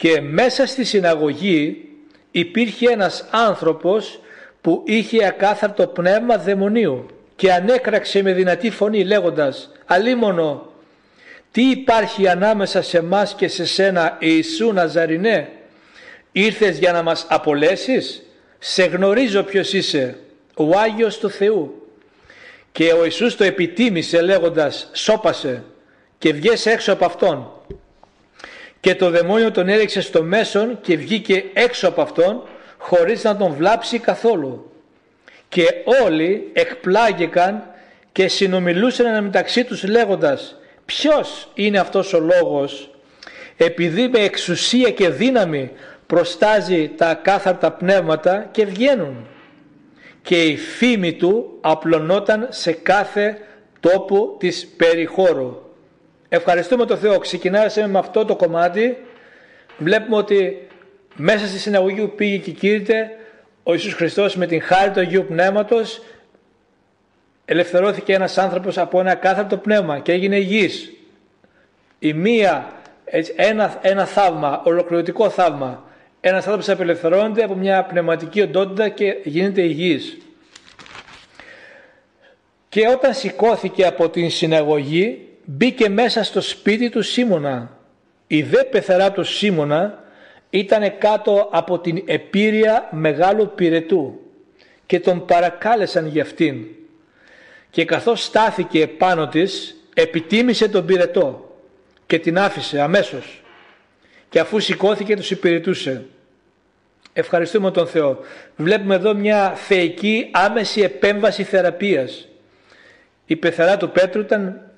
και 0.00 0.20
μέσα 0.20 0.66
στη 0.66 0.84
συναγωγή 0.84 1.88
υπήρχε 2.30 2.90
ένας 2.90 3.24
άνθρωπος 3.30 4.20
που 4.60 4.82
είχε 4.86 5.26
ακάθαρτο 5.26 5.86
πνεύμα 5.86 6.36
δαιμονίου 6.38 7.06
και 7.36 7.52
ανέκραξε 7.52 8.22
με 8.22 8.32
δυνατή 8.32 8.70
φωνή 8.70 9.04
λέγοντας 9.04 9.70
«Αλίμονο, 9.86 10.72
τι 11.52 11.70
υπάρχει 11.70 12.28
ανάμεσα 12.28 12.82
σε 12.82 13.02
μας 13.02 13.34
και 13.34 13.48
σε 13.48 13.66
σένα 13.66 14.16
Ιησού 14.20 14.72
Ναζαρινέ, 14.72 15.48
ήρθες 16.32 16.78
για 16.78 16.92
να 16.92 17.02
μας 17.02 17.26
απολέσεις, 17.28 18.22
σε 18.58 18.84
γνωρίζω 18.84 19.42
ποιος 19.42 19.72
είσαι, 19.72 20.16
ο 20.54 20.78
Άγιος 20.78 21.18
του 21.18 21.30
Θεού». 21.30 21.88
Και 22.72 22.92
ο 22.92 23.04
Ιησούς 23.04 23.36
το 23.36 23.44
επιτίμησε 23.44 24.20
λέγοντας 24.20 24.90
«Σώπασε 24.92 25.64
και 26.18 26.32
βγες 26.32 26.66
έξω 26.66 26.92
από 26.92 27.04
Αυτόν». 27.04 27.59
Και 28.80 28.94
το 28.94 29.10
δαιμόνιο 29.10 29.50
τον 29.50 29.68
έριξε 29.68 30.00
στο 30.00 30.22
μέσον 30.22 30.78
και 30.80 30.96
βγήκε 30.96 31.44
έξω 31.52 31.88
από 31.88 32.02
Αυτόν 32.02 32.42
χωρίς 32.78 33.24
να 33.24 33.36
τον 33.36 33.52
βλάψει 33.52 33.98
καθόλου. 33.98 34.70
Και 35.48 35.64
όλοι 36.02 36.50
εκπλάγηκαν 36.52 37.62
και 38.12 38.28
συνομιλούσαν 38.28 39.24
μεταξύ 39.24 39.64
τους 39.64 39.84
λέγοντας 39.84 40.56
ποιος 40.84 41.48
είναι 41.54 41.78
αυτός 41.78 42.12
ο 42.12 42.20
λόγος 42.20 42.90
επειδή 43.56 44.08
με 44.08 44.18
εξουσία 44.18 44.90
και 44.90 45.08
δύναμη 45.08 45.70
προστάζει 46.06 46.90
τα 46.96 47.14
κάθαρτα 47.14 47.72
πνεύματα 47.72 48.48
και 48.50 48.64
βγαίνουν 48.64 49.26
και 50.22 50.42
η 50.42 50.56
φήμη 50.56 51.12
του 51.12 51.58
απλωνόταν 51.60 52.46
σε 52.50 52.72
κάθε 52.72 53.38
τόπο 53.80 54.36
της 54.38 54.66
περιχώρου. 54.76 55.56
Ευχαριστούμε 56.32 56.86
τον 56.86 56.98
Θεό. 56.98 57.18
Ξεκινάσαμε 57.18 57.86
με 57.88 57.98
αυτό 57.98 58.24
το 58.24 58.36
κομμάτι. 58.36 58.96
Βλέπουμε 59.78 60.16
ότι 60.16 60.68
μέσα 61.14 61.46
στη 61.46 61.58
συναγωγή 61.58 62.00
που 62.00 62.14
πήγε 62.14 62.36
και 62.36 62.50
κήρυτε 62.50 63.10
ο 63.62 63.72
Ιησούς 63.72 63.94
Χριστός 63.94 64.36
με 64.36 64.46
την 64.46 64.62
χάρη 64.62 64.90
του 64.90 65.00
Αγίου 65.00 65.24
Πνεύματος 65.28 66.02
ελευθερώθηκε 67.44 68.12
ένας 68.12 68.38
άνθρωπος 68.38 68.78
από 68.78 69.00
ένα 69.00 69.14
κάθαρτο 69.14 69.56
πνεύμα 69.56 69.98
και 69.98 70.12
έγινε 70.12 70.36
υγιής. 70.36 70.92
Η 71.98 72.12
μία, 72.12 72.72
ένα, 73.36 73.78
ένα 73.82 74.06
θαύμα, 74.06 74.62
ολοκληρωτικό 74.64 75.30
θαύμα. 75.30 75.84
Ένας 76.20 76.44
άνθρωπος 76.44 76.68
απελευθερώνεται 76.68 77.44
από 77.44 77.54
μια 77.54 77.82
πνευματική 77.82 78.40
οντότητα 78.40 78.88
και 78.88 79.16
γίνεται 79.24 79.62
υγιής. 79.62 80.18
Και 82.68 82.88
όταν 82.88 83.14
σηκώθηκε 83.14 83.86
από 83.86 84.08
την 84.08 84.30
συναγωγή 84.30 85.29
μπήκε 85.52 85.88
μέσα 85.88 86.24
στο 86.24 86.40
σπίτι 86.40 86.90
του 86.90 87.02
Σίμωνα. 87.02 87.78
Η 88.26 88.42
δε 88.42 88.64
πεθερά 88.64 89.12
του 89.12 89.24
Σίμωνα 89.24 90.04
ήταν 90.50 90.98
κάτω 90.98 91.48
από 91.52 91.78
την 91.78 92.02
επίρρεια 92.06 92.88
μεγάλου 92.90 93.52
πυρετού 93.54 94.20
και 94.86 95.00
τον 95.00 95.26
παρακάλεσαν 95.26 96.06
για 96.06 96.22
αυτήν 96.22 96.66
και 97.70 97.84
καθώς 97.84 98.24
στάθηκε 98.24 98.86
πάνω 98.86 99.28
της 99.28 99.76
επιτίμησε 99.94 100.68
τον 100.68 100.86
πυρετό 100.86 101.56
και 102.06 102.18
την 102.18 102.38
άφησε 102.38 102.80
αμέσως 102.80 103.42
και 104.28 104.40
αφού 104.40 104.60
σηκώθηκε 104.60 105.16
τους 105.16 105.30
υπηρετούσε. 105.30 106.04
Ευχαριστούμε 107.12 107.70
τον 107.70 107.86
Θεό. 107.86 108.18
Βλέπουμε 108.56 108.94
εδώ 108.94 109.14
μια 109.14 109.54
θεϊκή 109.54 110.28
άμεση 110.32 110.80
επέμβαση 110.80 111.42
θεραπείας. 111.42 112.28
Η 113.26 113.36
πεθερά 113.36 113.76
του 113.76 113.90
Πέτρου 113.90 114.20
ήταν, 114.20 114.69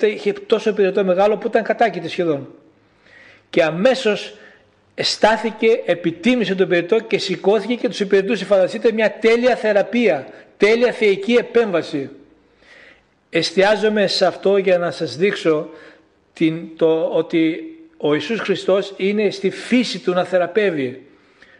είχε 0.00 0.32
τόσο 0.32 0.72
πυρετό 0.72 1.04
μεγάλο 1.04 1.36
που 1.36 1.46
ήταν 1.46 1.62
κατάκητη 1.62 2.08
σχεδόν. 2.08 2.48
Και 3.50 3.62
αμέσως 3.62 4.34
στάθηκε, 4.94 5.82
επιτίμησε 5.84 6.54
τον 6.54 6.68
πυρετό 6.68 7.00
και 7.00 7.18
σηκώθηκε 7.18 7.74
και 7.74 7.88
τους 7.88 8.00
υπηρετούσε. 8.00 8.44
Φανταστείτε 8.44 8.92
μια 8.92 9.12
τέλεια 9.20 9.56
θεραπεία, 9.56 10.26
τέλεια 10.56 10.92
θεϊκή 10.92 11.32
επέμβαση. 11.32 12.10
Εστιάζομαι 13.30 14.06
σε 14.06 14.26
αυτό 14.26 14.56
για 14.56 14.78
να 14.78 14.90
σας 14.90 15.16
δείξω 15.16 15.68
την, 16.32 16.76
το, 16.76 17.04
ότι 17.04 17.64
ο 17.96 18.14
Ιησούς 18.14 18.40
Χριστός 18.40 18.94
είναι 18.96 19.30
στη 19.30 19.50
φύση 19.50 19.98
του 19.98 20.12
να 20.12 20.24
θεραπεύει. 20.24 21.04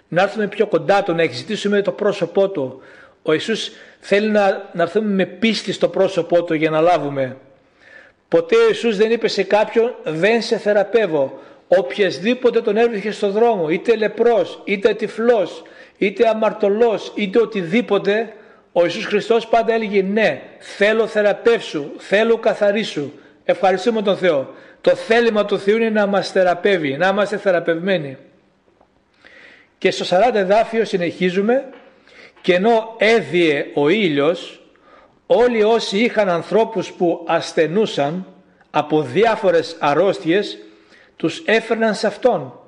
Να 0.08 0.22
έρθουμε 0.22 0.48
πιο 0.48 0.66
κοντά 0.66 1.02
του, 1.02 1.14
να 1.14 1.22
εξητήσουμε 1.22 1.82
το 1.82 1.92
πρόσωπό 1.92 2.48
του. 2.48 2.80
Ο 3.22 3.32
Ιησούς 3.32 3.70
θέλει 4.00 4.28
να, 4.28 4.70
να 4.72 4.82
έρθουμε 4.82 5.08
με 5.14 5.26
πίστη 5.26 5.72
στο 5.72 5.88
πρόσωπό 5.88 6.44
του 6.44 6.54
για 6.54 6.70
να 6.70 6.80
λάβουμε. 6.80 7.36
Ποτέ 8.30 8.56
ο 8.56 8.66
Ιησούς 8.68 8.96
δεν 8.96 9.10
είπε 9.10 9.28
σε 9.28 9.42
κάποιον 9.42 9.94
δεν 10.04 10.42
σε 10.42 10.58
θεραπεύω. 10.58 11.38
Οποιασδήποτε 11.68 12.60
τον 12.60 12.76
έβρισκε 12.76 13.10
στο 13.10 13.30
δρόμο, 13.30 13.68
είτε 13.68 13.96
λεπρός, 13.96 14.60
είτε 14.64 14.94
τυφλός, 14.94 15.62
είτε 15.98 16.28
αμαρτωλός, 16.28 17.12
είτε 17.14 17.40
οτιδήποτε, 17.40 18.32
ο 18.72 18.82
Ιησούς 18.82 19.04
Χριστός 19.04 19.46
πάντα 19.46 19.72
έλεγε 19.72 20.02
ναι, 20.02 20.42
θέλω 20.58 21.06
θεραπεύσου, 21.06 21.90
θέλω 21.96 22.36
καθαρίσου. 22.36 23.12
Ευχαριστούμε 23.44 24.02
τον 24.02 24.16
Θεό. 24.16 24.54
Το 24.80 24.94
θέλημα 24.94 25.44
του 25.44 25.58
Θεού 25.58 25.76
είναι 25.76 25.90
να 25.90 26.06
μας 26.06 26.30
θεραπεύει, 26.30 26.96
να 26.96 27.08
είμαστε 27.08 27.36
θεραπευμένοι. 27.36 28.16
Και 29.78 29.90
στο 29.90 30.16
40 30.30 30.34
εδάφιο 30.34 30.84
συνεχίζουμε 30.84 31.64
και 32.40 32.54
ενώ 32.54 32.94
έδιε 32.98 33.66
ο 33.74 33.88
ήλιος 33.88 34.59
όλοι 35.32 35.62
όσοι 35.62 35.98
είχαν 35.98 36.28
ανθρώπους 36.28 36.92
που 36.92 37.24
ασθενούσαν 37.26 38.26
από 38.70 39.02
διάφορες 39.02 39.76
αρρώστιες 39.78 40.58
τους 41.16 41.42
έφερναν 41.44 41.94
σε 41.94 42.06
Αυτόν 42.06 42.60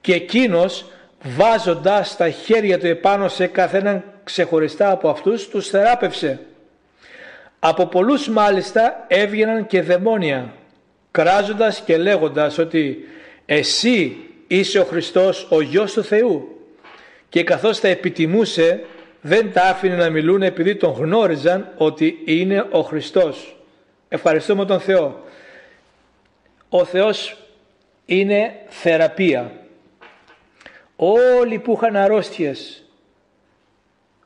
και 0.00 0.14
εκείνος 0.14 0.86
βάζοντας 1.22 2.16
τα 2.16 2.30
χέρια 2.30 2.78
του 2.78 2.86
επάνω 2.86 3.28
σε 3.28 3.46
καθέναν 3.46 4.04
ξεχωριστά 4.24 4.90
από 4.90 5.08
αυτούς 5.08 5.48
τους 5.48 5.68
θεράπευσε. 5.68 6.40
Από 7.58 7.86
πολλούς 7.86 8.28
μάλιστα 8.28 9.04
έβγαιναν 9.08 9.66
και 9.66 9.82
δαιμόνια 9.82 10.52
κράζοντας 11.10 11.80
και 11.80 11.96
λέγοντας 11.96 12.58
ότι 12.58 13.08
εσύ 13.46 14.16
είσαι 14.46 14.78
ο 14.78 14.84
Χριστός 14.84 15.46
ο 15.50 15.60
Γιος 15.60 15.92
του 15.92 16.04
Θεού 16.04 16.48
και 17.28 17.44
καθώς 17.44 17.80
τα 17.80 17.88
επιτιμούσε 17.88 18.84
δεν 19.20 19.52
τα 19.52 19.62
άφηνε 19.62 19.96
να 19.96 20.10
μιλούν 20.10 20.42
επειδή 20.42 20.76
τον 20.76 20.92
γνώριζαν 20.92 21.72
ότι 21.76 22.22
είναι 22.24 22.66
ο 22.70 22.80
Χριστός. 22.80 23.56
Ευχαριστούμε 24.08 24.64
τον 24.64 24.80
Θεό. 24.80 25.24
Ο 26.68 26.84
Θεός 26.84 27.36
είναι 28.06 28.54
θεραπεία. 28.68 29.52
Όλοι 30.96 31.58
που 31.58 31.72
είχαν 31.72 31.96
αρρώστιες, 31.96 32.82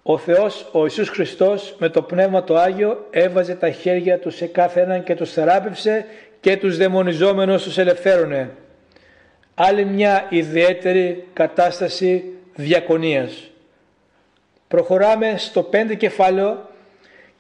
ο 0.03 0.19
Θεός, 0.19 0.69
ο 0.73 0.81
Ιησούς 0.83 1.09
Χριστός 1.09 1.75
με 1.79 1.89
το 1.89 2.03
Πνεύμα 2.03 2.45
το 2.45 2.57
Άγιο 2.57 3.07
έβαζε 3.11 3.55
τα 3.55 3.71
χέρια 3.71 4.19
του 4.19 4.31
σε 4.31 4.47
κάθε 4.47 4.81
έναν 4.81 5.03
και 5.03 5.15
τους 5.15 5.33
θεράπευσε 5.33 6.07
και 6.41 6.57
τους 6.57 6.77
δαιμονιζόμενους 6.77 7.63
τους 7.63 7.79
ελευθέρωνε. 7.79 8.51
Άλλη 9.55 9.85
μια 9.85 10.27
ιδιαίτερη 10.31 11.25
κατάσταση 11.33 12.25
διακονίας. 12.55 13.52
Προχωράμε 14.73 15.35
στο 15.37 15.63
πέντε 15.63 15.95
κεφάλαιο 15.95 16.69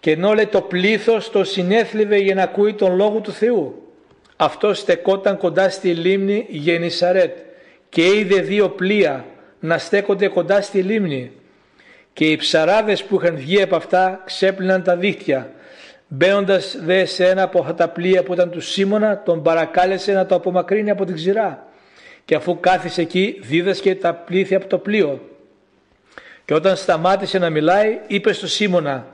και 0.00 0.10
ενώ 0.10 0.32
λέει 0.32 0.46
το 0.46 0.60
πλήθος 0.60 1.30
το 1.30 1.44
συνέθλιβε 1.44 2.16
για 2.16 2.34
να 2.34 2.42
ακούει 2.42 2.74
τον 2.74 2.96
Λόγο 2.96 3.20
του 3.20 3.32
Θεού. 3.32 3.92
Αυτό 4.36 4.74
στεκόταν 4.74 5.36
κοντά 5.36 5.68
στη 5.68 5.94
λίμνη 5.94 6.46
Γενισαρέτ 6.48 7.38
και 7.88 8.06
είδε 8.06 8.40
δύο 8.40 8.68
πλοία 8.68 9.24
να 9.60 9.78
στέκονται 9.78 10.28
κοντά 10.28 10.60
στη 10.60 10.82
λίμνη 10.82 11.30
και 12.12 12.24
οι 12.24 12.36
ψαράδες 12.36 13.04
που 13.04 13.20
είχαν 13.22 13.36
βγει 13.36 13.62
από 13.62 13.76
αυτά 13.76 14.22
ξέπλυναν 14.24 14.82
τα 14.82 14.96
δίχτυα. 14.96 15.50
Μπαίνοντας 16.08 16.78
δε 16.80 17.04
σε 17.04 17.28
ένα 17.28 17.42
από 17.42 17.58
αυτά 17.60 17.74
τα 17.74 17.88
πλοία 17.88 18.22
που 18.22 18.32
ήταν 18.32 18.50
του 18.50 18.60
Σίμωνα, 18.60 19.22
τον 19.22 19.42
παρακάλεσε 19.42 20.12
να 20.12 20.26
το 20.26 20.34
απομακρύνει 20.34 20.90
από 20.90 21.04
την 21.04 21.14
ξηρά. 21.14 21.66
Και 22.24 22.34
αφού 22.34 22.60
κάθισε 22.60 23.00
εκεί, 23.00 23.38
δίδασκε 23.42 23.94
τα 23.94 24.14
πλήθη 24.14 24.54
από 24.54 24.66
το 24.66 24.78
πλοίο. 24.78 25.20
Και 26.44 26.54
όταν 26.54 26.76
σταμάτησε 26.76 27.38
να 27.38 27.50
μιλάει, 27.50 28.00
είπε 28.06 28.32
στο 28.32 28.46
Σίμωνα, 28.46 29.06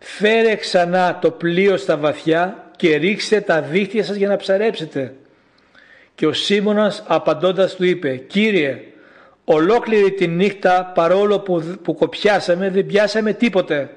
φέρε 0.00 0.54
ξανά 0.54 1.18
το 1.20 1.30
πλοίο 1.30 1.76
στα 1.76 1.96
βαθιά 1.96 2.70
και 2.76 2.96
ρίξτε 2.96 3.40
τα 3.40 3.60
δίχτυα 3.60 4.04
σας 4.04 4.16
για 4.16 4.28
να 4.28 4.36
ψαρέψετε. 4.36 5.14
Και 6.14 6.26
ο 6.26 6.32
Σίμωνας 6.32 7.02
απαντώντας 7.06 7.74
του 7.74 7.84
είπε, 7.84 8.16
Κύριε, 8.16 8.80
Ολόκληρη 9.48 10.12
τη 10.12 10.26
νύχτα 10.26 10.92
παρόλο 10.94 11.40
που, 11.40 11.78
που 11.82 11.94
κοπιάσαμε 11.94 12.70
δεν 12.70 12.86
πιάσαμε 12.86 13.32
τίποτε. 13.32 13.90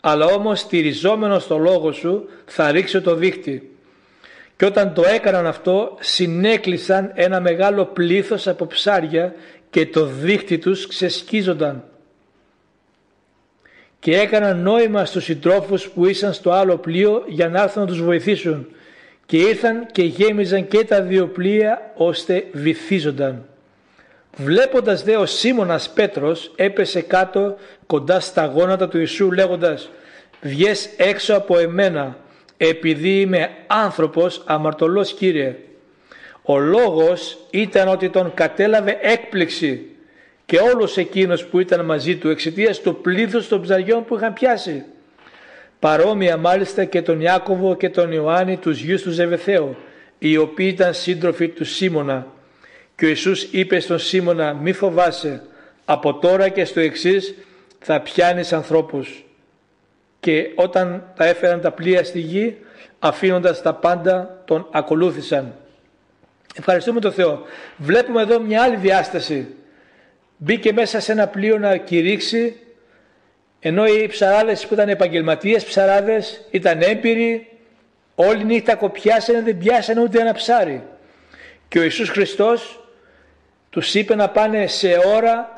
αλλά 0.00 0.26
όμως 0.26 0.60
στηριζόμενος 0.60 1.42
στο 1.42 1.58
λόγο 1.58 1.92
σου 1.92 2.28
θα 2.44 2.70
ρίξω 2.70 3.02
το 3.02 3.14
δίχτυ. 3.14 3.70
Και 4.56 4.64
όταν 4.64 4.94
το 4.94 5.02
έκαναν 5.06 5.46
αυτό 5.46 5.96
συνέκλεισαν 6.00 7.12
ένα 7.14 7.40
μεγάλο 7.40 7.84
πλήθος 7.84 8.46
από 8.46 8.66
ψάρια 8.66 9.34
και 9.70 9.86
το 9.86 10.04
δίχτυ 10.04 10.58
τους 10.58 10.86
ξεσκίζονταν. 10.86 11.84
Και 14.06 14.18
έκαναν 14.20 14.62
νόημα 14.62 15.04
στους 15.04 15.24
συντρόφους 15.24 15.88
που 15.88 16.06
ήσαν 16.06 16.32
στο 16.32 16.50
άλλο 16.50 16.76
πλοίο 16.76 17.24
για 17.26 17.48
να 17.48 17.62
έρθουν 17.62 17.82
να 17.82 17.88
τους 17.88 18.02
βοηθήσουν 18.02 18.66
και 19.26 19.36
ήρθαν 19.36 19.86
και 19.92 20.02
γέμιζαν 20.02 20.68
και 20.68 20.84
τα 20.84 21.02
δύο 21.02 21.26
πλοία 21.26 21.92
ώστε 21.96 22.44
βυθίζονταν. 22.52 23.44
Βλέποντας 24.36 25.02
δε 25.02 25.16
ο 25.16 25.26
Σίμωνας 25.26 25.90
Πέτρος 25.90 26.52
έπεσε 26.56 27.00
κάτω 27.00 27.56
κοντά 27.86 28.20
στα 28.20 28.44
γόνατα 28.44 28.88
του 28.88 28.98
Ιησού 28.98 29.32
λέγοντας 29.32 29.90
«Βγες 30.40 30.88
έξω 30.96 31.34
από 31.34 31.58
εμένα 31.58 32.16
επειδή 32.56 33.20
είμαι 33.20 33.50
άνθρωπος 33.66 34.42
αμαρτωλός 34.46 35.14
Κύριε». 35.14 35.56
Ο 36.42 36.58
λόγος 36.58 37.38
ήταν 37.50 37.88
ότι 37.88 38.10
τον 38.10 38.34
κατέλαβε 38.34 38.98
έκπληξη 39.00 39.95
και 40.46 40.58
όλος 40.58 40.96
εκείνος 40.96 41.44
που 41.46 41.60
ήταν 41.60 41.84
μαζί 41.84 42.16
του 42.16 42.28
εξαιτίας 42.28 42.80
του 42.80 43.00
πλήθους 43.00 43.48
των 43.48 43.62
ψαριών 43.62 44.04
που 44.04 44.16
είχαν 44.16 44.32
πιάσει. 44.32 44.84
Παρόμοια 45.78 46.36
μάλιστα 46.36 46.84
και 46.84 47.02
τον 47.02 47.20
Ιάκωβο 47.20 47.76
και 47.76 47.90
τον 47.90 48.12
Ιωάννη 48.12 48.56
τους 48.56 48.80
γιους 48.80 49.02
του 49.02 49.10
Ζεβεθαίου 49.10 49.76
οι 50.18 50.36
οποίοι 50.36 50.70
ήταν 50.72 50.94
σύντροφοι 50.94 51.48
του 51.48 51.64
Σίμωνα 51.64 52.26
και 52.96 53.04
ο 53.04 53.08
Ιησούς 53.08 53.42
είπε 53.42 53.80
στον 53.80 53.98
Σίμωνα 53.98 54.52
μη 54.54 54.72
φοβάσαι 54.72 55.42
από 55.84 56.14
τώρα 56.14 56.48
και 56.48 56.64
στο 56.64 56.80
εξής 56.80 57.34
θα 57.78 58.00
πιάνεις 58.00 58.52
ανθρώπους 58.52 59.24
και 60.20 60.50
όταν 60.54 61.12
τα 61.16 61.24
έφεραν 61.24 61.60
τα 61.60 61.70
πλοία 61.70 62.04
στη 62.04 62.20
γη 62.20 62.56
αφήνοντας 62.98 63.62
τα 63.62 63.74
πάντα 63.74 64.42
τον 64.44 64.66
ακολούθησαν. 64.70 65.54
Ευχαριστούμε 66.54 67.00
τον 67.00 67.12
Θεό. 67.12 67.42
Βλέπουμε 67.76 68.22
εδώ 68.22 68.40
μια 68.40 68.62
άλλη 68.62 68.76
διάσταση. 68.76 69.46
Μπήκε 70.36 70.72
μέσα 70.72 71.00
σε 71.00 71.12
ένα 71.12 71.26
πλοίο 71.26 71.58
να 71.58 71.76
κηρύξει 71.76 72.56
ενώ 73.60 73.86
οι 73.86 74.06
ψαράδες 74.06 74.66
που 74.66 74.74
ήταν 74.74 74.88
επαγγελματίες 74.88 75.64
ψαράδες 75.64 76.46
ήταν 76.50 76.80
έμπειροι 76.82 77.48
όλη 78.14 78.44
νύχτα 78.44 78.74
κοπιάσανε 78.74 79.42
δεν 79.42 79.58
πιάσανε 79.58 80.00
ούτε 80.00 80.20
ένα 80.20 80.32
ψάρι. 80.32 80.82
Και 81.68 81.78
ο 81.78 81.82
Ιησούς 81.82 82.08
Χριστός 82.08 82.84
τους 83.70 83.94
είπε 83.94 84.14
να 84.14 84.28
πάνε 84.28 84.66
σε 84.66 84.88
ώρα 85.16 85.50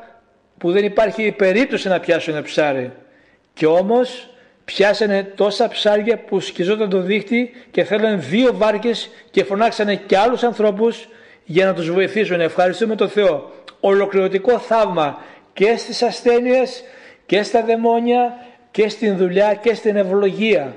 που 0.57 0.71
δεν 0.71 0.85
υπάρχει 0.85 1.31
περίπτωση 1.31 1.87
να 1.87 1.99
πιάσουν 1.99 2.33
ένα 2.33 2.43
ψάρι. 2.43 2.91
Και 3.53 3.65
όμως 3.65 4.29
πιάσανε 4.65 5.23
τόσα 5.23 5.67
ψάρια 5.67 6.17
που 6.17 6.39
σκιζόταν 6.39 6.89
το 6.89 7.01
δίχτυ 7.01 7.51
και 7.71 7.83
θέλανε 7.83 8.15
δύο 8.15 8.53
βάρκες 8.53 9.09
και 9.31 9.43
φωνάξανε 9.43 9.95
και 9.95 10.17
άλλους 10.17 10.43
ανθρώπους 10.43 11.07
για 11.45 11.65
να 11.65 11.73
τους 11.73 11.91
βοηθήσουν. 11.91 12.41
Ευχαριστούμε 12.41 12.95
τον 12.95 13.09
Θεό. 13.09 13.51
Ολοκληρωτικό 13.79 14.57
θαύμα 14.57 15.17
και 15.53 15.75
στις 15.77 16.01
ασθένειες 16.01 16.83
και 17.25 17.43
στα 17.43 17.63
δαιμόνια 17.63 18.37
και 18.71 18.89
στην 18.89 19.17
δουλειά 19.17 19.53
και 19.53 19.73
στην 19.73 19.95
ευλογία. 19.95 20.75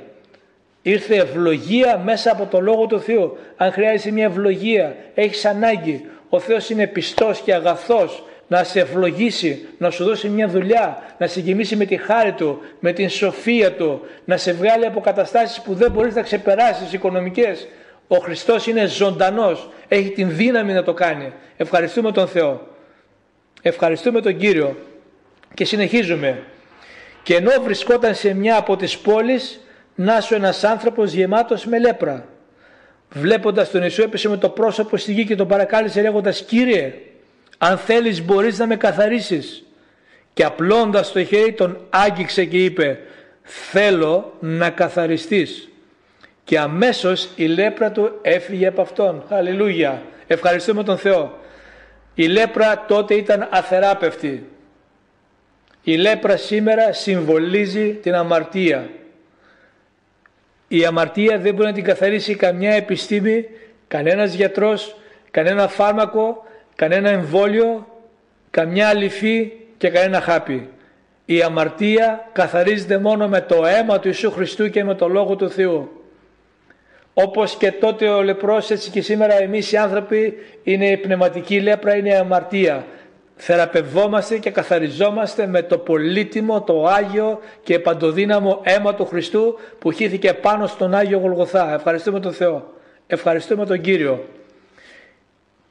Ήρθε 0.82 1.16
ευλογία 1.16 2.00
μέσα 2.04 2.32
από 2.32 2.46
το 2.46 2.60
Λόγο 2.60 2.86
του 2.86 3.00
Θεού. 3.00 3.36
Αν 3.56 3.72
χρειάζεσαι 3.72 4.12
μια 4.12 4.24
ευλογία, 4.24 4.96
έχεις 5.14 5.44
ανάγκη. 5.44 6.04
Ο 6.28 6.40
Θεός 6.40 6.70
είναι 6.70 6.86
πιστός 6.86 7.40
και 7.40 7.54
αγαθός 7.54 8.24
να 8.52 8.64
σε 8.64 8.80
ευλογήσει, 8.80 9.66
να 9.78 9.90
σου 9.90 10.04
δώσει 10.04 10.28
μια 10.28 10.48
δουλειά, 10.48 11.02
να 11.18 11.26
σε 11.26 11.40
γεμίσει 11.40 11.76
με 11.76 11.84
τη 11.84 11.96
χάρη 11.96 12.32
Του, 12.32 12.58
με 12.80 12.92
την 12.92 13.08
σοφία 13.08 13.72
Του, 13.72 14.00
να 14.24 14.36
σε 14.36 14.52
βγάλει 14.52 14.86
από 14.86 15.00
καταστάσεις 15.00 15.60
που 15.60 15.74
δεν 15.74 15.90
μπορείς 15.90 16.14
να 16.14 16.22
ξεπεράσεις 16.22 16.92
οικονομικές. 16.92 17.68
Ο 18.08 18.16
Χριστός 18.16 18.66
είναι 18.66 18.86
ζωντανός, 18.86 19.70
έχει 19.88 20.10
την 20.10 20.36
δύναμη 20.36 20.72
να 20.72 20.82
το 20.82 20.94
κάνει. 20.94 21.32
Ευχαριστούμε 21.56 22.12
τον 22.12 22.28
Θεό. 22.28 22.71
Ευχαριστούμε 23.62 24.20
τον 24.20 24.36
Κύριο. 24.36 24.76
Και 25.54 25.64
συνεχίζουμε. 25.64 26.42
Και 27.22 27.34
ενώ 27.34 27.50
βρισκόταν 27.62 28.14
σε 28.14 28.34
μια 28.34 28.56
από 28.56 28.76
τις 28.76 28.98
πόλεις, 28.98 29.60
να 29.94 30.20
σου 30.20 30.34
ένας 30.34 30.64
άνθρωπος 30.64 31.12
γεμάτος 31.12 31.64
με 31.64 31.78
λέπρα. 31.78 32.26
Βλέποντας 33.10 33.70
τον 33.70 33.80
Ιησού 33.82 34.02
έπεσε 34.02 34.28
με 34.28 34.36
το 34.36 34.48
πρόσωπο 34.48 34.96
στη 34.96 35.12
γη 35.12 35.24
και 35.24 35.36
τον 35.36 35.48
παρακάλεσε 35.48 36.00
λέγοντας 36.00 36.44
«Κύριε, 36.44 36.94
αν 37.58 37.78
θέλεις 37.78 38.24
μπορείς 38.24 38.58
να 38.58 38.66
με 38.66 38.76
καθαρίσεις». 38.76 39.64
Και 40.32 40.44
απλώντας 40.44 41.12
το 41.12 41.24
χέρι 41.24 41.52
τον 41.52 41.86
άγγιξε 41.90 42.44
και 42.44 42.64
είπε 42.64 42.98
«Θέλω 43.42 44.36
να 44.40 44.70
καθαριστείς». 44.70 45.68
Και 46.44 46.58
αμέσως 46.58 47.28
η 47.36 47.44
λέπρα 47.46 47.92
του 47.92 48.18
έφυγε 48.22 48.66
από 48.66 48.80
αυτόν. 48.80 49.24
Χαλιλούγια. 49.28 50.02
Ευχαριστούμε 50.26 50.82
τον 50.82 50.98
Θεό. 50.98 51.40
Η 52.14 52.26
λέπρα 52.26 52.84
τότε 52.88 53.14
ήταν 53.14 53.48
αθεράπευτη. 53.50 54.46
Η 55.82 55.96
λέπρα 55.96 56.36
σήμερα 56.36 56.92
συμβολίζει 56.92 57.92
την 57.94 58.14
αμαρτία. 58.14 58.90
Η 60.68 60.84
αμαρτία 60.84 61.38
δεν 61.38 61.54
μπορεί 61.54 61.66
να 61.66 61.74
την 61.74 61.84
καθαρίσει 61.84 62.34
καμιά 62.34 62.72
επιστήμη, 62.74 63.46
κανένας 63.88 64.34
γιατρός, 64.34 64.96
κανένα 65.30 65.68
φάρμακο, 65.68 66.44
κανένα 66.76 67.10
εμβόλιο, 67.10 67.86
καμιά 68.50 68.88
αληφή 68.88 69.52
και 69.78 69.88
κανένα 69.88 70.20
χάπι. 70.20 70.68
Η 71.24 71.42
αμαρτία 71.42 72.28
καθαρίζεται 72.32 72.98
μόνο 72.98 73.28
με 73.28 73.40
το 73.40 73.66
αίμα 73.66 73.98
του 73.98 74.08
Ιησού 74.08 74.30
Χριστού 74.30 74.70
και 74.70 74.84
με 74.84 74.94
το 74.94 75.08
Λόγο 75.08 75.36
του 75.36 75.50
Θεού. 75.50 76.01
Όπως 77.14 77.56
και 77.56 77.72
τότε 77.72 78.08
ο 78.08 78.22
λεπρός 78.22 78.70
έτσι 78.70 78.90
και 78.90 79.02
σήμερα 79.02 79.42
εμείς 79.42 79.72
οι 79.72 79.76
άνθρωποι 79.76 80.34
είναι 80.62 80.90
η 80.90 80.96
πνευματική 80.96 81.60
λέπρα, 81.60 81.96
είναι 81.96 82.08
η 82.08 82.14
αμαρτία 82.14 82.86
θεραπευόμαστε 83.44 84.38
και 84.38 84.50
καθαριζόμαστε 84.50 85.46
με 85.46 85.62
το 85.62 85.78
πολύτιμο, 85.78 86.62
το 86.62 86.84
Άγιο 86.84 87.40
και 87.62 87.78
παντοδύναμο 87.78 88.60
αίμα 88.62 88.94
του 88.94 89.06
Χριστού 89.06 89.58
που 89.78 89.92
χύθηκε 89.92 90.32
πάνω 90.32 90.66
στον 90.66 90.94
Άγιο 90.94 91.18
Γολγοθά. 91.18 91.74
Ευχαριστούμε 91.74 92.20
τον 92.20 92.32
Θεό. 92.32 92.72
Ευχαριστούμε 93.06 93.66
τον 93.66 93.80
Κύριο. 93.80 94.24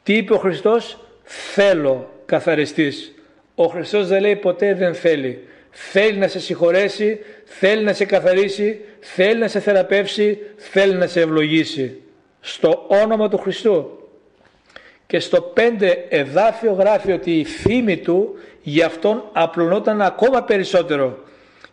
Τι 0.04 0.14
είπε 0.14 0.34
ο 0.34 0.38
Χριστός, 0.38 1.00
θέλω 1.24 2.10
καθαριστής. 2.26 3.14
Ο 3.56 3.66
Χριστός 3.66 4.08
δεν 4.08 4.22
λέει 4.22 4.36
ποτέ 4.36 4.74
δεν 4.74 4.94
θέλει. 4.94 5.48
Θέλει 5.70 6.18
να 6.18 6.28
σε 6.28 6.40
συγχωρέσει, 6.40 7.20
θέλει 7.46 7.84
να 7.84 7.94
σε 7.94 8.06
καθαρίσει, 8.06 8.82
θέλει 9.02 9.40
να 9.40 9.48
σε 9.48 9.60
θεραπεύσει, 9.60 10.38
θέλει 10.58 10.94
να 10.94 11.08
σε 11.08 11.22
ευλογήσει. 11.22 12.02
Στο 12.42 12.86
όνομα 12.88 13.30
του 13.30 13.38
Χριστού 13.38 14.00
και 15.08 15.20
στο 15.20 15.42
πέντε 15.42 16.06
εδάφιο 16.10 16.72
γράφει 16.72 17.12
ότι 17.12 17.40
η 17.40 17.46
φήμη 17.46 17.98
του 17.98 18.36
γι' 18.62 18.82
αυτόν 18.82 19.24
απλωνόταν 19.32 20.02
ακόμα 20.02 20.44
περισσότερο 20.44 21.18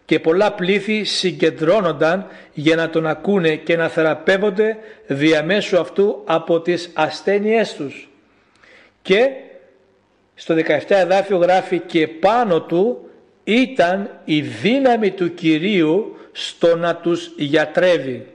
και 0.05 0.21
πολλά 0.21 0.53
πλήθη 0.53 1.05
συγκεντρώνονταν 1.05 2.27
για 2.53 2.77
να 2.77 2.91
τον 2.91 3.07
ακούνε 3.07 3.57
και 3.57 3.77
να 3.77 3.89
θεραπεύονται 3.89 4.77
διαμέσου 5.07 5.79
αυτού 5.79 6.23
από 6.25 6.61
τις 6.61 6.91
ασθένειές 6.95 7.75
τους. 7.75 8.09
Και 9.03 9.31
στο 10.35 10.55
17 10.55 10.81
εδάφιο 10.89 11.37
γράφει 11.37 11.79
και 11.79 12.09
πάνω 12.09 12.63
του 12.63 13.09
ήταν 13.45 14.21
η 14.25 14.41
δύναμη 14.41 15.11
του 15.11 15.35
Κυρίου 15.35 16.17
στο 16.39 16.77
να 16.77 16.97
τους 16.97 17.31
γιατρεύει 17.37 18.27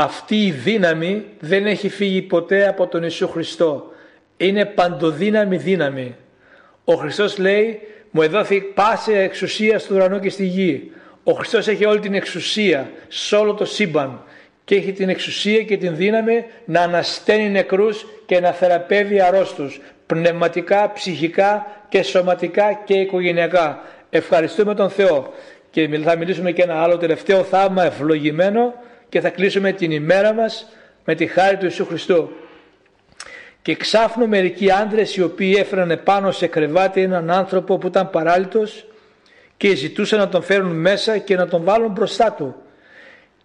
αυτή 0.00 0.46
η 0.46 0.50
δύναμη 0.50 1.24
δεν 1.40 1.66
έχει 1.66 1.88
φύγει 1.88 2.22
ποτέ 2.22 2.68
από 2.68 2.86
τον 2.86 3.02
Ιησού 3.02 3.28
Χριστό. 3.28 3.92
Είναι 4.36 4.64
παντοδύναμη 4.64 5.56
δύναμη. 5.56 6.16
Ο 6.84 6.94
Χριστός 6.94 7.38
λέει 7.38 7.80
μου 8.10 8.22
εδόθη 8.22 8.60
πάση 8.60 9.12
εξουσία 9.12 9.78
στο 9.78 9.94
ουρανό 9.94 10.18
και 10.18 10.30
στη 10.30 10.44
γη. 10.44 10.92
Ο 11.22 11.32
Χριστός 11.32 11.68
έχει 11.68 11.84
όλη 11.84 12.00
την 12.00 12.14
εξουσία 12.14 12.90
σε 13.08 13.36
όλο 13.36 13.54
το 13.54 13.64
σύμπαν 13.64 14.22
και 14.64 14.74
έχει 14.74 14.92
την 14.92 15.08
εξουσία 15.08 15.62
και 15.62 15.76
την 15.76 15.96
δύναμη 15.96 16.44
να 16.64 16.80
ανασταίνει 16.80 17.48
νεκρούς 17.48 18.06
και 18.26 18.40
να 18.40 18.52
θεραπεύει 18.52 19.20
αρρώστους 19.20 19.80
πνευματικά, 20.06 20.92
ψυχικά 20.92 21.66
και 21.88 22.02
σωματικά 22.02 22.80
και 22.84 22.94
οικογενειακά. 22.94 23.82
Ευχαριστούμε 24.10 24.74
τον 24.74 24.90
Θεό 24.90 25.32
και 25.86 25.98
θα 25.98 26.16
μιλήσουμε 26.16 26.52
και 26.52 26.62
ένα 26.62 26.82
άλλο 26.82 26.96
τελευταίο 26.96 27.42
θαύμα 27.44 27.84
ευλογημένο 27.84 28.74
και 29.08 29.20
θα 29.20 29.30
κλείσουμε 29.30 29.72
την 29.72 29.90
ημέρα 29.90 30.32
μας 30.32 30.66
με 31.04 31.14
τη 31.14 31.26
χάρη 31.26 31.56
του 31.56 31.64
Ιησού 31.64 31.86
Χριστού. 31.86 32.30
Και 33.62 33.74
ξάφνου 33.74 34.28
μερικοί 34.28 34.70
άντρες 34.70 35.16
οι 35.16 35.22
οποίοι 35.22 35.56
έφεραν 35.58 36.00
πάνω 36.04 36.30
σε 36.30 36.46
κρεβάτι 36.46 37.00
έναν 37.00 37.30
άνθρωπο 37.30 37.78
που 37.78 37.86
ήταν 37.86 38.10
παράλυτος 38.10 38.86
και 39.56 39.74
ζητούσαν 39.74 40.18
να 40.18 40.28
τον 40.28 40.42
φέρουν 40.42 40.80
μέσα 40.80 41.18
και 41.18 41.36
να 41.36 41.48
τον 41.48 41.64
βάλουν 41.64 41.90
μπροστά 41.90 42.32
του. 42.32 42.54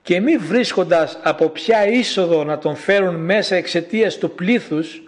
Και 0.02 0.20
μη 0.20 0.38
βρίσκοντας 0.38 1.20
από 1.24 1.50
ποια 1.50 1.88
είσοδο 1.88 2.44
να 2.44 2.58
τον 2.58 2.76
φέρουν 2.76 3.16
μέσα 3.16 3.56
εξαιτίας 3.56 4.18
του 4.18 4.32
πλήθους, 4.32 5.02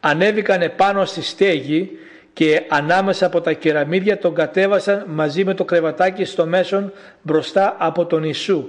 ανέβηκαν 0.00 0.62
επάνω 0.62 1.04
στη 1.04 1.22
στέγη 1.22 1.98
και 2.34 2.62
ανάμεσα 2.68 3.26
από 3.26 3.40
τα 3.40 3.52
κεραμίδια 3.52 4.18
τον 4.18 4.34
κατέβασαν 4.34 5.04
μαζί 5.08 5.44
με 5.44 5.54
το 5.54 5.64
κρεβατάκι 5.64 6.24
στο 6.24 6.46
μέσον 6.46 6.92
μπροστά 7.22 7.76
από 7.78 8.06
τον 8.06 8.22
Ιησού. 8.24 8.68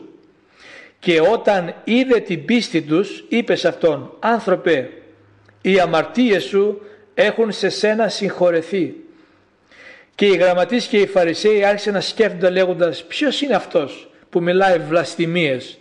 Και 0.99 1.21
όταν 1.21 1.73
είδε 1.83 2.19
την 2.19 2.45
πίστη 2.45 2.81
τους 2.81 3.25
είπε 3.29 3.55
σε 3.55 3.67
αυτόν 3.67 4.13
«Άνθρωπε, 4.19 4.89
οι 5.61 5.79
αμαρτίες 5.79 6.43
σου 6.43 6.81
έχουν 7.13 7.51
σε 7.51 7.69
σένα 7.69 8.07
συγχωρεθεί». 8.07 8.93
Και 10.15 10.25
οι 10.25 10.35
γραμματείς 10.35 10.85
και 10.85 10.97
οι 10.97 11.07
φαρισαίοι 11.07 11.63
άρχισαν 11.63 11.93
να 11.93 12.01
σκέφτονται 12.01 12.49
λέγοντας 12.49 13.03
«Ποιος 13.03 13.41
είναι 13.41 13.55
αυτός 13.55 14.09
που 14.29 14.41
μιλάει 14.41 14.79
βλαστημίες, 14.79 15.77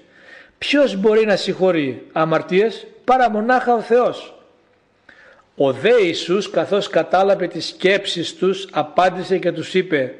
ποιος 0.58 0.96
μπορεί 0.96 1.26
να 1.26 1.36
συγχωρεί 1.36 2.06
αμαρτίες 2.12 2.86
παρά 3.04 3.30
μονάχα 3.30 3.74
ο 3.74 3.80
Θεός». 3.80 4.33
Ο 5.56 5.72
δε 5.72 6.02
Ιησούς 6.02 6.50
καθώς 6.50 6.88
κατάλαβε 6.88 7.46
τις 7.46 7.66
σκέψεις 7.66 8.34
τους 8.34 8.68
απάντησε 8.72 9.38
και 9.38 9.52
τους 9.52 9.74
είπε 9.74 10.14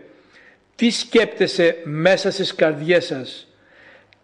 «Τι 0.76 0.90
σκέπτεσαι 0.90 1.76
μέσα 1.84 2.30
στις 2.30 2.54
καρδιές 2.54 3.04
σας, 3.06 3.46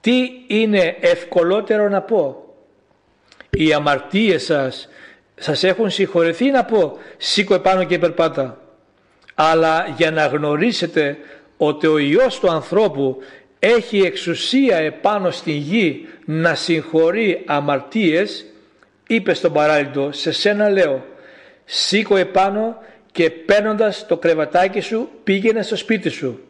τι 0.00 0.30
είναι 0.46 0.96
ευκολότερο 1.00 1.88
να 1.88 2.00
πω; 2.02 2.44
Οι 3.50 3.72
αμαρτίες 3.72 4.44
σας 4.44 4.88
σας 5.36 5.64
έχουν 5.64 5.90
συγχωρεθεί 5.90 6.50
να 6.50 6.64
πω; 6.64 6.98
Σήκω 7.16 7.54
επάνω 7.54 7.84
και 7.84 7.98
περπάτα. 7.98 8.60
Αλλά 9.34 9.94
για 9.96 10.10
να 10.10 10.26
γνωρίσετε 10.26 11.16
ότι 11.56 11.86
ο 11.86 11.98
Υιός 11.98 12.38
του 12.40 12.50
ανθρώπου 12.50 13.16
έχει 13.58 13.98
εξουσία 13.98 14.76
επάνω 14.76 15.30
στην 15.30 15.56
γη 15.56 16.08
να 16.24 16.54
συγχωρεί 16.54 17.42
αμαρτίες 17.46 18.44
είπε 19.14 19.34
στον 19.34 19.52
παράλληλο 19.52 20.12
σε 20.12 20.32
σένα 20.32 20.68
λέω 20.68 21.04
σήκω 21.64 22.16
επάνω 22.16 22.76
και 23.12 23.30
παίρνοντας 23.30 24.06
το 24.06 24.16
κρεβατάκι 24.16 24.80
σου 24.80 25.08
πήγαινε 25.24 25.62
στο 25.62 25.76
σπίτι 25.76 26.08
σου. 26.08 26.40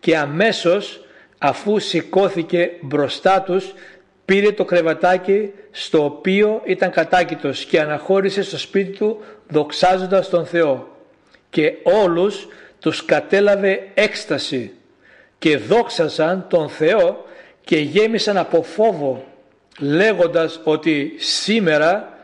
Και 0.00 0.16
αμέσως 0.16 1.04
αφού 1.38 1.78
σηκώθηκε 1.78 2.70
μπροστά 2.80 3.42
τους 3.42 3.74
πήρε 4.24 4.52
το 4.52 4.64
κρεβατάκι 4.64 5.52
στο 5.70 6.04
οποίο 6.04 6.62
ήταν 6.64 6.90
κατάκητος 6.90 7.64
και 7.64 7.80
αναχώρησε 7.80 8.42
στο 8.42 8.58
σπίτι 8.58 8.96
του 8.96 9.20
δοξάζοντας 9.48 10.28
τον 10.28 10.46
Θεό. 10.46 10.88
Και 11.50 11.72
όλους 11.82 12.48
τους 12.80 13.04
κατέλαβε 13.04 13.88
έκσταση 13.94 14.72
και 15.38 15.56
δόξασαν 15.56 16.46
τον 16.48 16.68
Θεό 16.68 17.24
και 17.64 17.76
γέμισαν 17.76 18.36
από 18.36 18.62
φόβο 18.62 19.24
λέγοντας 19.78 20.60
ότι 20.64 21.14
σήμερα 21.16 22.18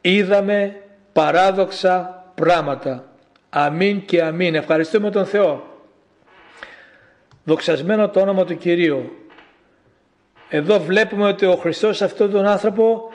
είδαμε 0.00 0.76
παράδοξα 1.12 2.24
πράγματα. 2.34 3.06
Αμήν 3.50 4.04
και 4.04 4.22
αμήν. 4.22 4.54
Ευχαριστούμε 4.54 5.10
τον 5.10 5.26
Θεό. 5.26 5.66
Δοξασμένο 7.44 8.08
το 8.08 8.20
όνομα 8.20 8.44
του 8.44 8.56
Κυρίου. 8.56 9.16
Εδώ 10.48 10.80
βλέπουμε 10.80 11.26
ότι 11.26 11.46
ο 11.46 11.56
Χριστός 11.56 12.02
αυτόν 12.02 12.30
τον 12.30 12.46
άνθρωπο 12.46 13.12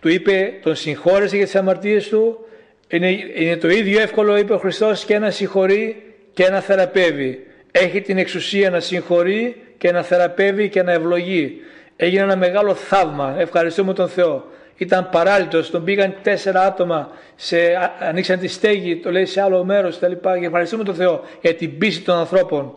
του 0.00 0.08
είπε, 0.08 0.52
τον 0.62 0.74
συγχώρεσε 0.74 1.36
για 1.36 1.44
τις 1.44 1.54
αμαρτίες 1.54 2.08
του. 2.08 2.46
Είναι, 2.88 3.10
είναι 3.34 3.56
το 3.56 3.68
ίδιο 3.68 4.00
εύκολο 4.00 4.36
είπε 4.36 4.52
ο 4.52 4.58
Χριστός 4.58 5.04
και 5.04 5.18
να 5.18 5.30
συγχωρεί 5.30 6.14
και 6.32 6.48
να 6.48 6.60
θεραπεύει. 6.60 7.46
Έχει 7.70 8.00
την 8.00 8.18
εξουσία 8.18 8.70
να 8.70 8.80
συγχωρεί 8.80 9.62
και 9.78 9.92
να 9.92 10.02
θεραπεύει 10.02 10.68
και 10.68 10.82
να 10.82 10.92
ευλογεί. 10.92 11.60
Έγινε 11.96 12.22
ένα 12.22 12.36
μεγάλο 12.36 12.74
θαύμα. 12.74 13.34
Ευχαριστούμε 13.38 13.92
τον 13.92 14.08
Θεό. 14.08 14.44
Ήταν 14.76 15.08
παράλυτος, 15.10 15.70
τον 15.70 15.84
πήγαν 15.84 16.14
τέσσερα 16.22 16.60
άτομα, 16.60 17.10
σε, 17.36 17.58
ανοίξαν 18.00 18.38
τη 18.38 18.48
στέγη, 18.48 18.96
το 18.96 19.10
λέει 19.10 19.26
σε 19.26 19.40
άλλο 19.40 19.64
μέρος 19.64 19.96
κτλ. 19.98 20.12
Και 20.12 20.46
ευχαριστούμε 20.46 20.84
τον 20.84 20.94
Θεό 20.94 21.24
για 21.40 21.54
την 21.54 21.78
πίστη 21.78 22.04
των 22.04 22.16
ανθρώπων. 22.16 22.74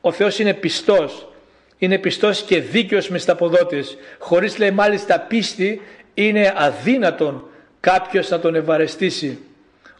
Ο 0.00 0.12
Θεός 0.12 0.38
είναι 0.38 0.54
πιστός. 0.54 1.28
Είναι 1.78 1.98
πιστός 1.98 2.42
και 2.42 2.60
δίκαιος 2.60 3.08
μες 3.08 3.22
σταποδότης. 3.22 3.96
Χωρίς 4.18 4.58
λέει 4.58 4.70
μάλιστα 4.70 5.20
πίστη 5.20 5.80
είναι 6.14 6.52
αδύνατον 6.56 7.44
κάποιος 7.80 8.28
να 8.28 8.40
τον 8.40 8.54
ευαρεστήσει. 8.54 9.38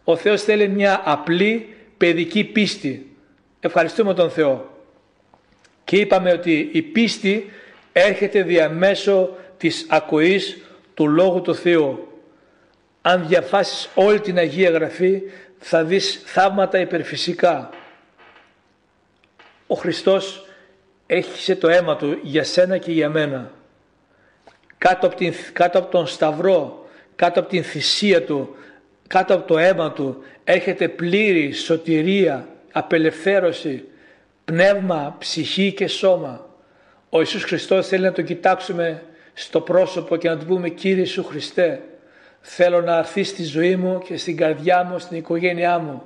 Ο 0.05 0.17
Θεός 0.17 0.43
θέλει 0.43 0.69
μια 0.69 1.03
απλή 1.05 1.75
παιδική 1.97 2.45
πίστη. 2.45 3.17
Ευχαριστούμε 3.61 4.15
τον 4.15 4.31
Θεό. 4.31 4.71
Και 5.85 5.97
είπαμε 5.97 6.33
ότι 6.33 6.69
η 6.73 6.83
πίστη 6.83 7.51
έρχεται 7.93 8.43
διαμέσω 8.43 9.37
της 9.57 9.87
ακοής 9.89 10.57
του 10.95 11.09
Λόγου 11.09 11.41
του 11.41 11.55
Θεού. 11.55 12.09
Αν 13.03 13.27
διαφάσεις 13.27 13.89
όλη 13.95 14.21
την 14.21 14.39
Αγία 14.39 14.71
Γραφή 14.71 15.23
θα 15.59 15.85
δεις 15.85 16.23
θαύματα 16.25 16.79
υπερφυσικά. 16.79 17.71
Ο 19.67 19.75
Χριστός 19.75 20.47
έχισε 21.07 21.57
το 21.57 21.69
αίμα 21.69 21.97
Του 21.97 22.19
για 22.23 22.45
σένα 22.45 22.79
και 22.79 22.93
για 22.93 23.09
μένα. 23.09 23.51
Κάτω 24.79 25.07
από, 25.07 25.17
την, 25.17 25.35
κάτω 25.53 25.79
από 25.79 25.91
τον 25.91 26.07
Σταυρό, 26.07 26.89
κάτω 27.17 27.41
από 27.41 27.49
την 27.49 27.65
θυσία 27.65 28.25
Του, 28.25 28.57
κάτω 29.07 29.35
από 29.35 29.47
το 29.47 29.59
αίμα 29.59 29.93
Του 29.93 30.23
έρχεται 30.45 30.89
πλήρη 30.89 31.53
σωτηρία, 31.53 32.49
απελευθέρωση, 32.73 33.85
πνεύμα, 34.45 35.17
ψυχή 35.19 35.73
και 35.73 35.87
σώμα. 35.87 36.50
Ο 37.11 37.19
Ιησούς 37.19 37.45
Χριστός 37.45 37.87
θέλει 37.87 38.03
να 38.03 38.13
το 38.13 38.23
κοιτάξουμε 38.23 39.03
στο 39.35 39.61
πρόσωπο 39.61 40.17
και 40.17 40.29
να 40.29 40.39
του 40.39 40.47
πούμε 40.47 40.69
Κύριε 40.69 41.05
Σου 41.05 41.25
Χριστέ 41.25 41.83
θέλω 42.41 42.81
να 42.81 42.97
έρθεις 42.97 43.29
στη 43.29 43.45
ζωή 43.45 43.77
μου 43.77 44.03
και 44.07 44.17
στην 44.17 44.37
καρδιά 44.37 44.85
μου, 44.85 44.99
στην 44.99 45.17
οικογένειά 45.17 45.79
μου. 45.79 46.03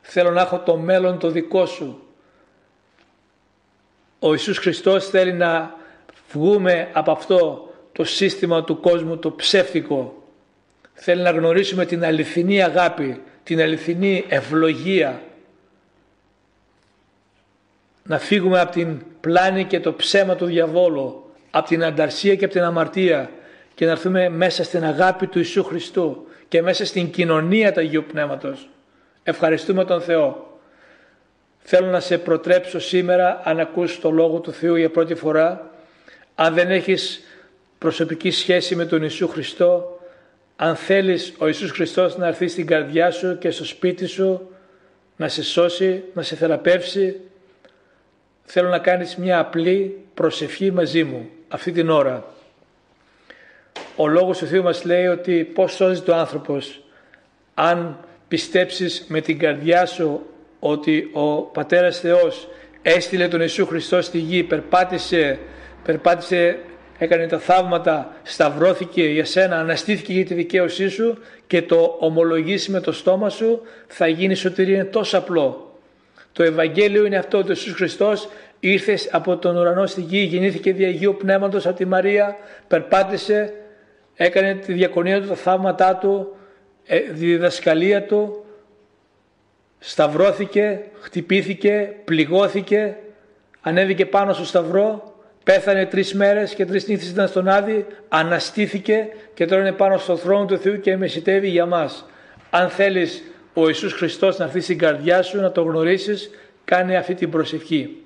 Θέλω 0.00 0.30
να 0.30 0.40
έχω 0.40 0.58
το 0.58 0.76
μέλλον 0.76 1.18
το 1.18 1.30
δικό 1.30 1.66
Σου. 1.66 2.02
Ο 4.18 4.30
Ιησούς 4.30 4.58
Χριστός 4.58 5.08
θέλει 5.08 5.32
να 5.32 5.74
βγούμε 6.32 6.88
από 6.92 7.10
αυτό 7.10 7.68
το 7.92 8.04
σύστημα 8.04 8.64
του 8.64 8.80
κόσμου 8.80 9.16
το 9.16 9.32
ψεύτικο. 9.32 10.22
Θέλει 10.94 11.22
να 11.22 11.30
γνωρίσουμε 11.30 11.86
την 11.86 12.04
αληθινή 12.04 12.62
αγάπη, 12.62 13.22
την 13.42 13.60
αληθινή 13.60 14.24
ευλογία. 14.28 15.22
Να 18.06 18.18
φύγουμε 18.18 18.60
από 18.60 18.72
την 18.72 19.02
πλάνη 19.20 19.64
και 19.64 19.80
το 19.80 19.94
ψέμα 19.94 20.34
του 20.34 20.46
διαβόλου, 20.46 21.30
από 21.50 21.68
την 21.68 21.84
ανταρσία 21.84 22.34
και 22.34 22.44
από 22.44 22.54
την 22.54 22.62
αμαρτία 22.62 23.30
και 23.74 23.84
να 23.84 23.90
έρθουμε 23.90 24.28
μέσα 24.28 24.64
στην 24.64 24.84
αγάπη 24.84 25.26
του 25.26 25.38
Ιησού 25.38 25.64
Χριστού 25.64 26.26
και 26.48 26.62
μέσα 26.62 26.86
στην 26.86 27.10
κοινωνία 27.10 27.72
του 27.72 27.80
Αγίου 27.80 28.04
Πνεύματος. 28.12 28.68
Ευχαριστούμε 29.22 29.84
τον 29.84 30.00
Θεό. 30.00 30.58
Θέλω 31.58 31.86
να 31.86 32.00
σε 32.00 32.18
προτρέψω 32.18 32.78
σήμερα 32.78 33.40
αν 33.44 33.60
ακούς 33.60 34.00
το 34.00 34.10
Λόγο 34.10 34.38
του 34.38 34.52
Θεού 34.52 34.74
για 34.74 34.90
πρώτη 34.90 35.14
φορά, 35.14 35.70
αν 36.34 36.54
δεν 36.54 36.70
έχεις 36.70 37.20
προσωπική 37.78 38.30
σχέση 38.30 38.74
με 38.76 38.84
τον 38.84 39.00
Ιησού 39.02 39.28
Χριστό, 39.28 40.00
αν 40.56 40.76
θέλεις 40.76 41.34
ο 41.38 41.46
Ιησούς 41.46 41.70
Χριστός 41.70 42.16
να 42.16 42.26
έρθει 42.26 42.48
στην 42.48 42.66
καρδιά 42.66 43.10
σου 43.10 43.38
και 43.38 43.50
στο 43.50 43.64
σπίτι 43.64 44.06
σου, 44.06 44.50
να 45.16 45.28
σε 45.28 45.42
σώσει, 45.42 46.02
να 46.14 46.22
σε 46.22 46.36
θεραπεύσει, 46.36 47.20
θέλω 48.44 48.68
να 48.68 48.78
κάνεις 48.78 49.16
μια 49.16 49.38
απλή 49.38 49.98
προσευχή 50.14 50.70
μαζί 50.70 51.04
μου 51.04 51.28
αυτή 51.48 51.72
την 51.72 51.90
ώρα. 51.90 52.24
Ο 53.96 54.08
Λόγος 54.08 54.38
του 54.38 54.46
Θεού 54.46 54.62
μας 54.62 54.84
λέει 54.84 55.06
ότι 55.06 55.44
πώς 55.44 55.72
σώζεις 55.72 56.02
το 56.02 56.14
άνθρωπος 56.14 56.84
αν 57.54 57.98
πιστέψεις 58.28 59.04
με 59.08 59.20
την 59.20 59.38
καρδιά 59.38 59.86
σου 59.86 60.26
ότι 60.58 61.10
ο 61.12 61.42
Πατέρας 61.42 62.00
Θεός 62.00 62.48
έστειλε 62.82 63.28
τον 63.28 63.40
Ιησού 63.40 63.66
Χριστό 63.66 64.02
στη 64.02 64.18
γη, 64.18 64.42
περπάτησε, 64.42 65.38
περπάτησε, 65.84 66.58
έκανε 66.98 67.26
τα 67.26 67.38
θαύματα, 67.38 68.16
σταυρώθηκε 68.22 69.04
για 69.04 69.24
σένα, 69.24 69.58
αναστήθηκε 69.58 70.12
για 70.12 70.24
τη 70.24 70.34
δικαίωσή 70.34 70.88
σου 70.88 71.18
και 71.46 71.62
το 71.62 71.96
ομολογήσει 72.00 72.70
με 72.70 72.80
το 72.80 72.92
στόμα 72.92 73.28
σου, 73.28 73.60
θα 73.86 74.06
γίνει 74.06 74.34
σωτηρία. 74.34 74.74
Είναι 74.74 74.84
τόσο 74.84 75.18
απλό. 75.18 75.73
Το 76.34 76.42
Ευαγγέλιο 76.42 77.04
είναι 77.04 77.16
αυτό 77.16 77.38
ότι 77.38 77.48
ο 77.48 77.50
Ιησούς 77.50 77.72
Χριστός 77.72 78.28
ήρθες 78.60 79.08
από 79.12 79.36
τον 79.36 79.56
ουρανό 79.56 79.86
στη 79.86 80.00
γη, 80.00 80.18
γεννήθηκε 80.18 80.72
δια 80.72 80.88
Αγίου 80.88 81.16
Πνεύματος 81.18 81.66
από 81.66 81.76
τη 81.76 81.84
Μαρία, 81.84 82.36
περπάτησε, 82.68 83.52
έκανε 84.14 84.54
τη 84.54 84.72
διακονία 84.72 85.20
του, 85.20 85.28
τα 85.28 85.34
θαύματά 85.34 85.96
του, 85.96 86.36
ε, 86.86 86.98
τη 86.98 87.12
διδασκαλία 87.12 88.02
του, 88.02 88.44
σταυρώθηκε, 89.78 90.80
χτυπήθηκε, 91.00 91.94
πληγώθηκε, 92.04 92.96
ανέβηκε 93.60 94.06
πάνω 94.06 94.32
στο 94.32 94.44
σταυρό, 94.44 95.14
πέθανε 95.44 95.86
τρεις 95.86 96.14
μέρες 96.14 96.54
και 96.54 96.66
τρεις 96.66 96.88
νύχτες 96.88 97.08
ήταν 97.10 97.28
στον 97.28 97.48
Άδη, 97.48 97.86
αναστήθηκε 98.08 99.08
και 99.34 99.46
τώρα 99.46 99.60
είναι 99.60 99.72
πάνω 99.72 99.98
στο 99.98 100.16
θρόνο 100.16 100.44
του 100.44 100.58
Θεού 100.58 100.80
και 100.80 100.96
μεσητεύει 100.96 101.48
για 101.48 101.66
μας. 101.66 102.06
Αν 102.50 102.68
θέλεις 102.68 103.22
ο 103.54 103.66
Ιησούς 103.66 103.92
Χριστός 103.92 104.38
να 104.38 104.44
έρθει 104.44 104.60
στην 104.60 104.78
καρδιά 104.78 105.22
σου, 105.22 105.40
να 105.40 105.52
το 105.52 105.62
γνωρίσεις, 105.62 106.30
κάνε 106.64 106.96
αυτή 106.96 107.14
την 107.14 107.30
προσευχή. 107.30 107.96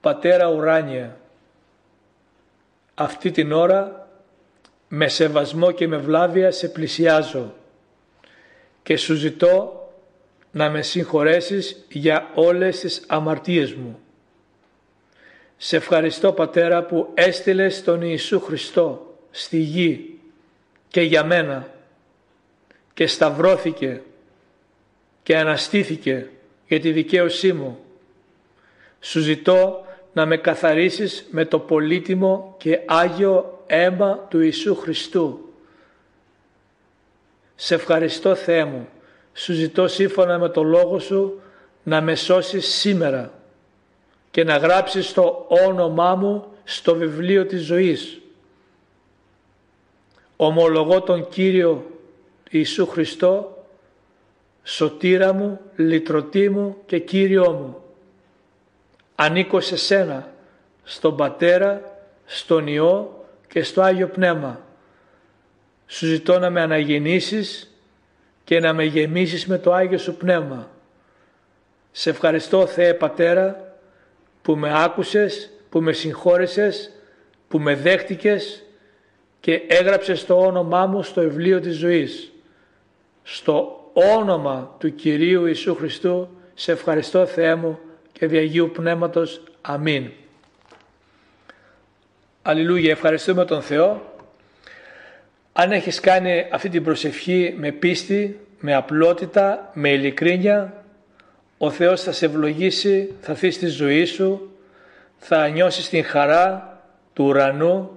Πατέρα 0.00 0.48
ουράνια, 0.48 1.16
αυτή 2.94 3.30
την 3.30 3.52
ώρα 3.52 4.08
με 4.88 5.08
σεβασμό 5.08 5.70
και 5.70 5.88
με 5.88 5.96
βλάβεια 5.96 6.50
σε 6.50 6.68
πλησιάζω 6.68 7.54
και 8.82 8.96
σου 8.96 9.14
ζητώ 9.14 9.88
να 10.50 10.70
με 10.70 10.82
συγχωρέσεις 10.82 11.84
για 11.88 12.30
όλες 12.34 12.80
τις 12.80 13.04
αμαρτίες 13.06 13.74
μου. 13.74 13.98
Σε 15.56 15.76
ευχαριστώ 15.76 16.32
Πατέρα 16.32 16.84
που 16.84 17.10
έστειλες 17.14 17.84
τον 17.84 18.02
Ιησού 18.02 18.40
Χριστό 18.40 19.16
στη 19.30 19.58
γη 19.58 20.18
και 20.88 21.00
για 21.00 21.24
μένα 21.24 21.73
και 22.94 23.06
σταυρώθηκε 23.06 24.02
και 25.22 25.36
αναστήθηκε 25.36 26.28
για 26.66 26.80
τη 26.80 26.92
δικαίωσή 26.92 27.52
μου. 27.52 27.78
Σου 29.00 29.20
ζητώ 29.20 29.84
να 30.12 30.26
με 30.26 30.36
καθαρίσεις 30.36 31.26
με 31.30 31.44
το 31.44 31.58
πολύτιμο 31.58 32.54
και 32.58 32.80
Άγιο 32.86 33.62
αίμα 33.66 34.26
του 34.28 34.40
Ιησού 34.40 34.74
Χριστού. 34.74 35.52
Σε 37.54 37.74
ευχαριστώ 37.74 38.34
Θεέ 38.34 38.64
μου, 38.64 38.88
σου 39.32 39.52
ζητώ 39.52 39.88
σύμφωνα 39.88 40.38
με 40.38 40.48
το 40.48 40.62
Λόγο 40.62 40.98
Σου 40.98 41.40
να 41.82 42.00
με 42.00 42.14
σώσεις 42.14 42.66
σήμερα 42.66 43.32
και 44.30 44.44
να 44.44 44.56
γράψεις 44.56 45.12
το 45.12 45.46
όνομά 45.66 46.14
μου 46.14 46.44
στο 46.64 46.94
βιβλίο 46.94 47.46
της 47.46 47.64
ζωής. 47.64 48.20
Ομολογώ 50.36 51.00
τον 51.00 51.28
Κύριο 51.28 51.93
Ιησού 52.56 52.86
Χριστό, 52.86 53.64
σωτήρα 54.62 55.32
μου, 55.32 55.60
λυτρωτή 55.76 56.48
μου 56.48 56.76
και 56.86 56.98
Κύριό 56.98 57.52
μου. 57.52 57.82
Ανήκω 59.14 59.60
σε 59.60 59.76
Σένα, 59.76 60.32
στον 60.82 61.16
Πατέρα, 61.16 61.98
στον 62.24 62.66
Υιό 62.66 63.24
και 63.48 63.62
στο 63.62 63.82
Άγιο 63.82 64.08
Πνεύμα. 64.08 64.60
Σου 65.86 66.06
ζητώ 66.06 66.38
να 66.38 66.50
με 66.50 66.60
αναγεννήσεις 66.60 67.74
και 68.44 68.60
να 68.60 68.72
με 68.72 68.84
γεμίσεις 68.84 69.46
με 69.46 69.58
το 69.58 69.72
Άγιο 69.72 69.98
Σου 69.98 70.16
Πνεύμα. 70.16 70.70
Σε 71.92 72.10
ευχαριστώ 72.10 72.66
Θεέ 72.66 72.94
Πατέρα 72.94 73.76
που 74.42 74.56
με 74.56 74.82
άκουσες, 74.84 75.50
που 75.68 75.80
με 75.80 75.92
συγχώρεσες, 75.92 76.90
που 77.48 77.58
με 77.58 77.74
δέχτηκες 77.74 78.62
και 79.40 79.62
έγραψες 79.66 80.24
το 80.26 80.40
όνομά 80.40 80.86
μου 80.86 81.02
στο 81.02 81.20
βιβλίο 81.20 81.60
της 81.60 81.76
ζωής. 81.76 82.28
Στο 83.24 83.90
όνομα 83.92 84.76
του 84.78 84.94
Κυρίου 84.94 85.46
Ιησού 85.46 85.74
Χριστού 85.74 86.28
σε 86.54 86.72
ευχαριστώ 86.72 87.26
Θεέ 87.26 87.54
μου 87.54 87.78
και 88.12 88.26
Διαγίου 88.26 88.70
Πνεύματος. 88.70 89.42
Αμήν. 89.60 90.10
Αλληλούια, 92.42 92.90
ευχαριστούμε 92.90 93.44
τον 93.44 93.62
Θεό. 93.62 94.12
Αν 95.52 95.72
έχεις 95.72 96.00
κάνει 96.00 96.46
αυτή 96.50 96.68
την 96.68 96.84
προσευχή 96.84 97.54
με 97.58 97.72
πίστη, 97.72 98.40
με 98.58 98.74
απλότητα, 98.74 99.70
με 99.74 99.88
ειλικρίνεια, 99.88 100.84
ο 101.58 101.70
Θεός 101.70 102.02
θα 102.02 102.12
σε 102.12 102.26
ευλογήσει, 102.26 103.14
θα 103.20 103.34
θείς 103.34 103.54
στη 103.54 103.66
ζωή 103.66 104.04
σου, 104.04 104.56
θα 105.18 105.48
νιώσεις 105.48 105.88
την 105.88 106.04
χαρά 106.04 106.78
του 107.12 107.24
ουρανού, 107.24 107.90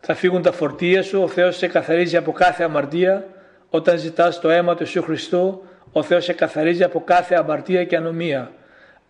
θα 0.00 0.14
φύγουν 0.14 0.42
τα 0.42 0.52
φορτία 0.52 1.02
σου, 1.02 1.22
ο 1.22 1.28
Θεός 1.28 1.56
σε 1.56 1.66
καθαρίζει 1.66 2.16
από 2.16 2.32
κάθε 2.32 2.64
αμαρτία, 2.64 3.26
όταν 3.74 3.98
ζητάς 3.98 4.40
το 4.40 4.50
αίμα 4.50 4.74
του 4.74 4.82
Ιησού 4.82 5.02
Χριστού, 5.02 5.62
ο 5.92 6.02
Θεός 6.02 6.24
σε 6.24 6.32
καθαρίζει 6.32 6.82
από 6.82 7.02
κάθε 7.04 7.34
αμαρτία 7.34 7.84
και 7.84 7.96
ανομία. 7.96 8.52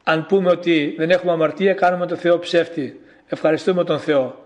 Αν 0.02 0.26
πούμε 0.26 0.50
ότι 0.50 0.94
δεν 0.98 1.10
έχουμε 1.10 1.32
αμαρτία, 1.32 1.74
κάνουμε 1.74 2.06
τον 2.06 2.16
Θεό 2.16 2.38
ψεύτη. 2.38 3.00
Ευχαριστούμε 3.26 3.84
τον 3.84 3.98
Θεό. 3.98 4.44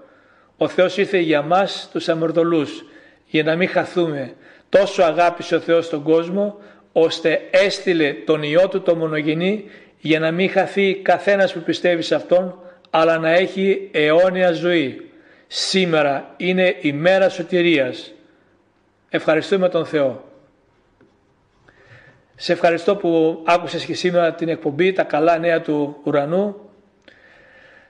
Ο 0.56 0.68
Θεός 0.68 0.96
ήρθε 0.96 1.18
για 1.18 1.42
μας 1.42 1.88
τους 1.92 2.08
αμαρτωλούς, 2.08 2.84
για 3.26 3.42
να 3.42 3.56
μην 3.56 3.68
χαθούμε. 3.68 4.32
Τόσο 4.68 5.02
αγάπησε 5.02 5.54
ο 5.54 5.60
Θεός 5.60 5.88
τον 5.88 6.02
κόσμο, 6.02 6.58
ώστε 6.92 7.40
έστειλε 7.50 8.12
τον 8.12 8.42
Υιό 8.42 8.68
Του 8.68 8.80
το 8.80 8.94
μονογενή, 8.94 9.64
για 9.98 10.18
να 10.18 10.30
μην 10.30 10.50
χαθεί 10.50 10.94
καθένας 10.94 11.52
που 11.52 11.60
πιστεύει 11.60 12.02
σε 12.02 12.14
Αυτόν, 12.14 12.58
αλλά 12.90 13.18
να 13.18 13.30
έχει 13.30 13.88
αιώνια 13.92 14.52
ζωή. 14.52 15.10
Σήμερα 15.46 16.34
είναι 16.36 16.76
η 16.80 16.92
μέρα 16.92 17.28
σωτηρίας. 17.28 18.10
Ευχαριστούμε 19.08 19.68
τον 19.68 19.86
Θεό. 19.86 20.24
Σε 22.36 22.52
ευχαριστώ 22.52 22.96
που 22.96 23.42
άκουσες 23.46 23.84
και 23.84 23.94
σήμερα 23.94 24.34
την 24.34 24.48
εκπομπή 24.48 24.92
«Τα 24.92 25.02
καλά 25.02 25.38
νέα 25.38 25.60
του 25.60 26.00
ουρανού». 26.04 26.56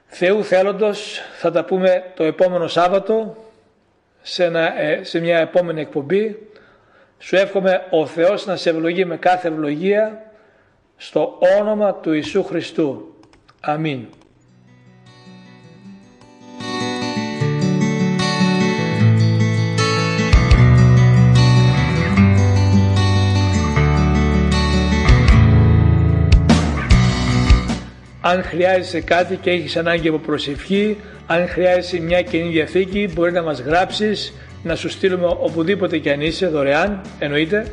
Θεού 0.05 0.43
θέλοντος 0.43 1.21
θα 1.37 1.51
τα 1.51 1.65
πούμε 1.65 2.11
το 2.15 2.23
επόμενο 2.23 2.67
Σάββατο 2.67 3.35
σε, 4.21 4.45
ε, 4.77 5.03
σε 5.03 5.19
μια 5.19 5.37
επόμενη 5.39 5.81
εκπομπή. 5.81 6.49
Σου 7.19 7.35
εύχομαι 7.35 7.85
ο 7.89 8.05
Θεός 8.05 8.45
να 8.45 8.55
σε 8.55 8.69
ευλογεί 8.69 9.05
με 9.05 9.17
κάθε 9.17 9.47
ευλογία 9.47 10.31
στο 10.97 11.37
όνομα 11.59 11.93
του 11.93 12.13
Ιησού 12.13 12.43
Χριστού. 12.43 13.15
Αμήν. 13.59 14.07
Αν 28.29 28.43
χρειάζεσαι 28.43 29.01
κάτι 29.01 29.35
και 29.35 29.49
έχεις 29.49 29.77
ανάγκη 29.77 30.07
από 30.07 30.17
προσευχή, 30.17 30.97
αν 31.27 31.47
χρειάζεσαι 31.47 31.99
μια 31.99 32.21
κοινή 32.21 32.49
διαθήκη, 32.49 33.09
μπορείς 33.13 33.33
να 33.33 33.43
μας 33.43 33.59
γράψεις, 33.59 34.33
να 34.63 34.75
σου 34.75 34.89
στείλουμε 34.89 35.25
οπουδήποτε 35.25 35.97
και 35.97 36.11
αν 36.11 36.21
είσαι, 36.21 36.47
δωρεάν, 36.47 37.01
εννοείται. 37.19 37.71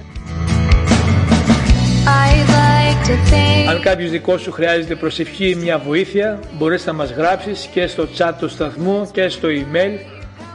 Αν 3.68 3.80
κάποιος 3.80 4.10
δικός 4.10 4.40
σου 4.40 4.52
χρειάζεται 4.52 4.94
προσευχή 4.94 5.48
ή 5.48 5.54
μια 5.54 5.78
βοήθεια, 5.78 6.38
μπορείς 6.58 6.86
να 6.86 6.92
μας 6.92 7.10
γράψεις 7.10 7.68
και 7.72 7.86
στο 7.86 8.08
chat 8.18 8.32
του 8.38 8.48
σταθμού 8.48 9.08
και 9.12 9.28
στο 9.28 9.48
email 9.48 9.98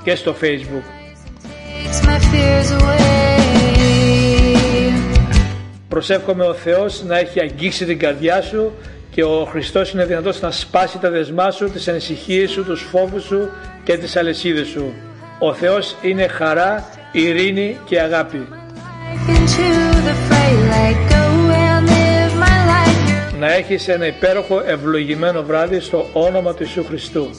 και 0.03 0.15
στο 0.15 0.35
facebook. 0.41 0.83
Προσεύχομαι 5.87 6.45
ο 6.45 6.53
Θεός 6.53 7.03
να 7.03 7.17
έχει 7.17 7.39
αγγίξει 7.39 7.85
την 7.85 7.99
καρδιά 7.99 8.41
σου 8.41 8.71
και 9.11 9.23
ο 9.23 9.47
Χριστός 9.51 9.91
είναι 9.91 10.05
δυνατός 10.05 10.41
να 10.41 10.51
σπάσει 10.51 10.97
τα 10.97 11.09
δεσμά 11.09 11.51
σου, 11.51 11.69
τις 11.69 11.87
ανησυχίες 11.87 12.51
σου, 12.51 12.63
τους 12.63 12.81
φόβους 12.81 13.23
σου 13.23 13.49
και 13.83 13.97
τις 13.97 14.15
αλεσίδες 14.15 14.67
σου. 14.67 14.93
Ο 15.39 15.53
Θεός 15.53 15.95
είναι 16.01 16.27
χαρά, 16.27 16.89
ειρήνη 17.11 17.77
και 17.85 17.99
αγάπη. 17.99 18.47
Να 23.39 23.53
έχεις 23.53 23.87
ένα 23.87 24.05
υπέροχο 24.05 24.61
ευλογημένο 24.65 25.43
βράδυ 25.43 25.79
στο 25.79 26.09
όνομα 26.13 26.53
του 26.53 26.63
Ιησού 26.63 26.85
Χριστού. 26.85 27.29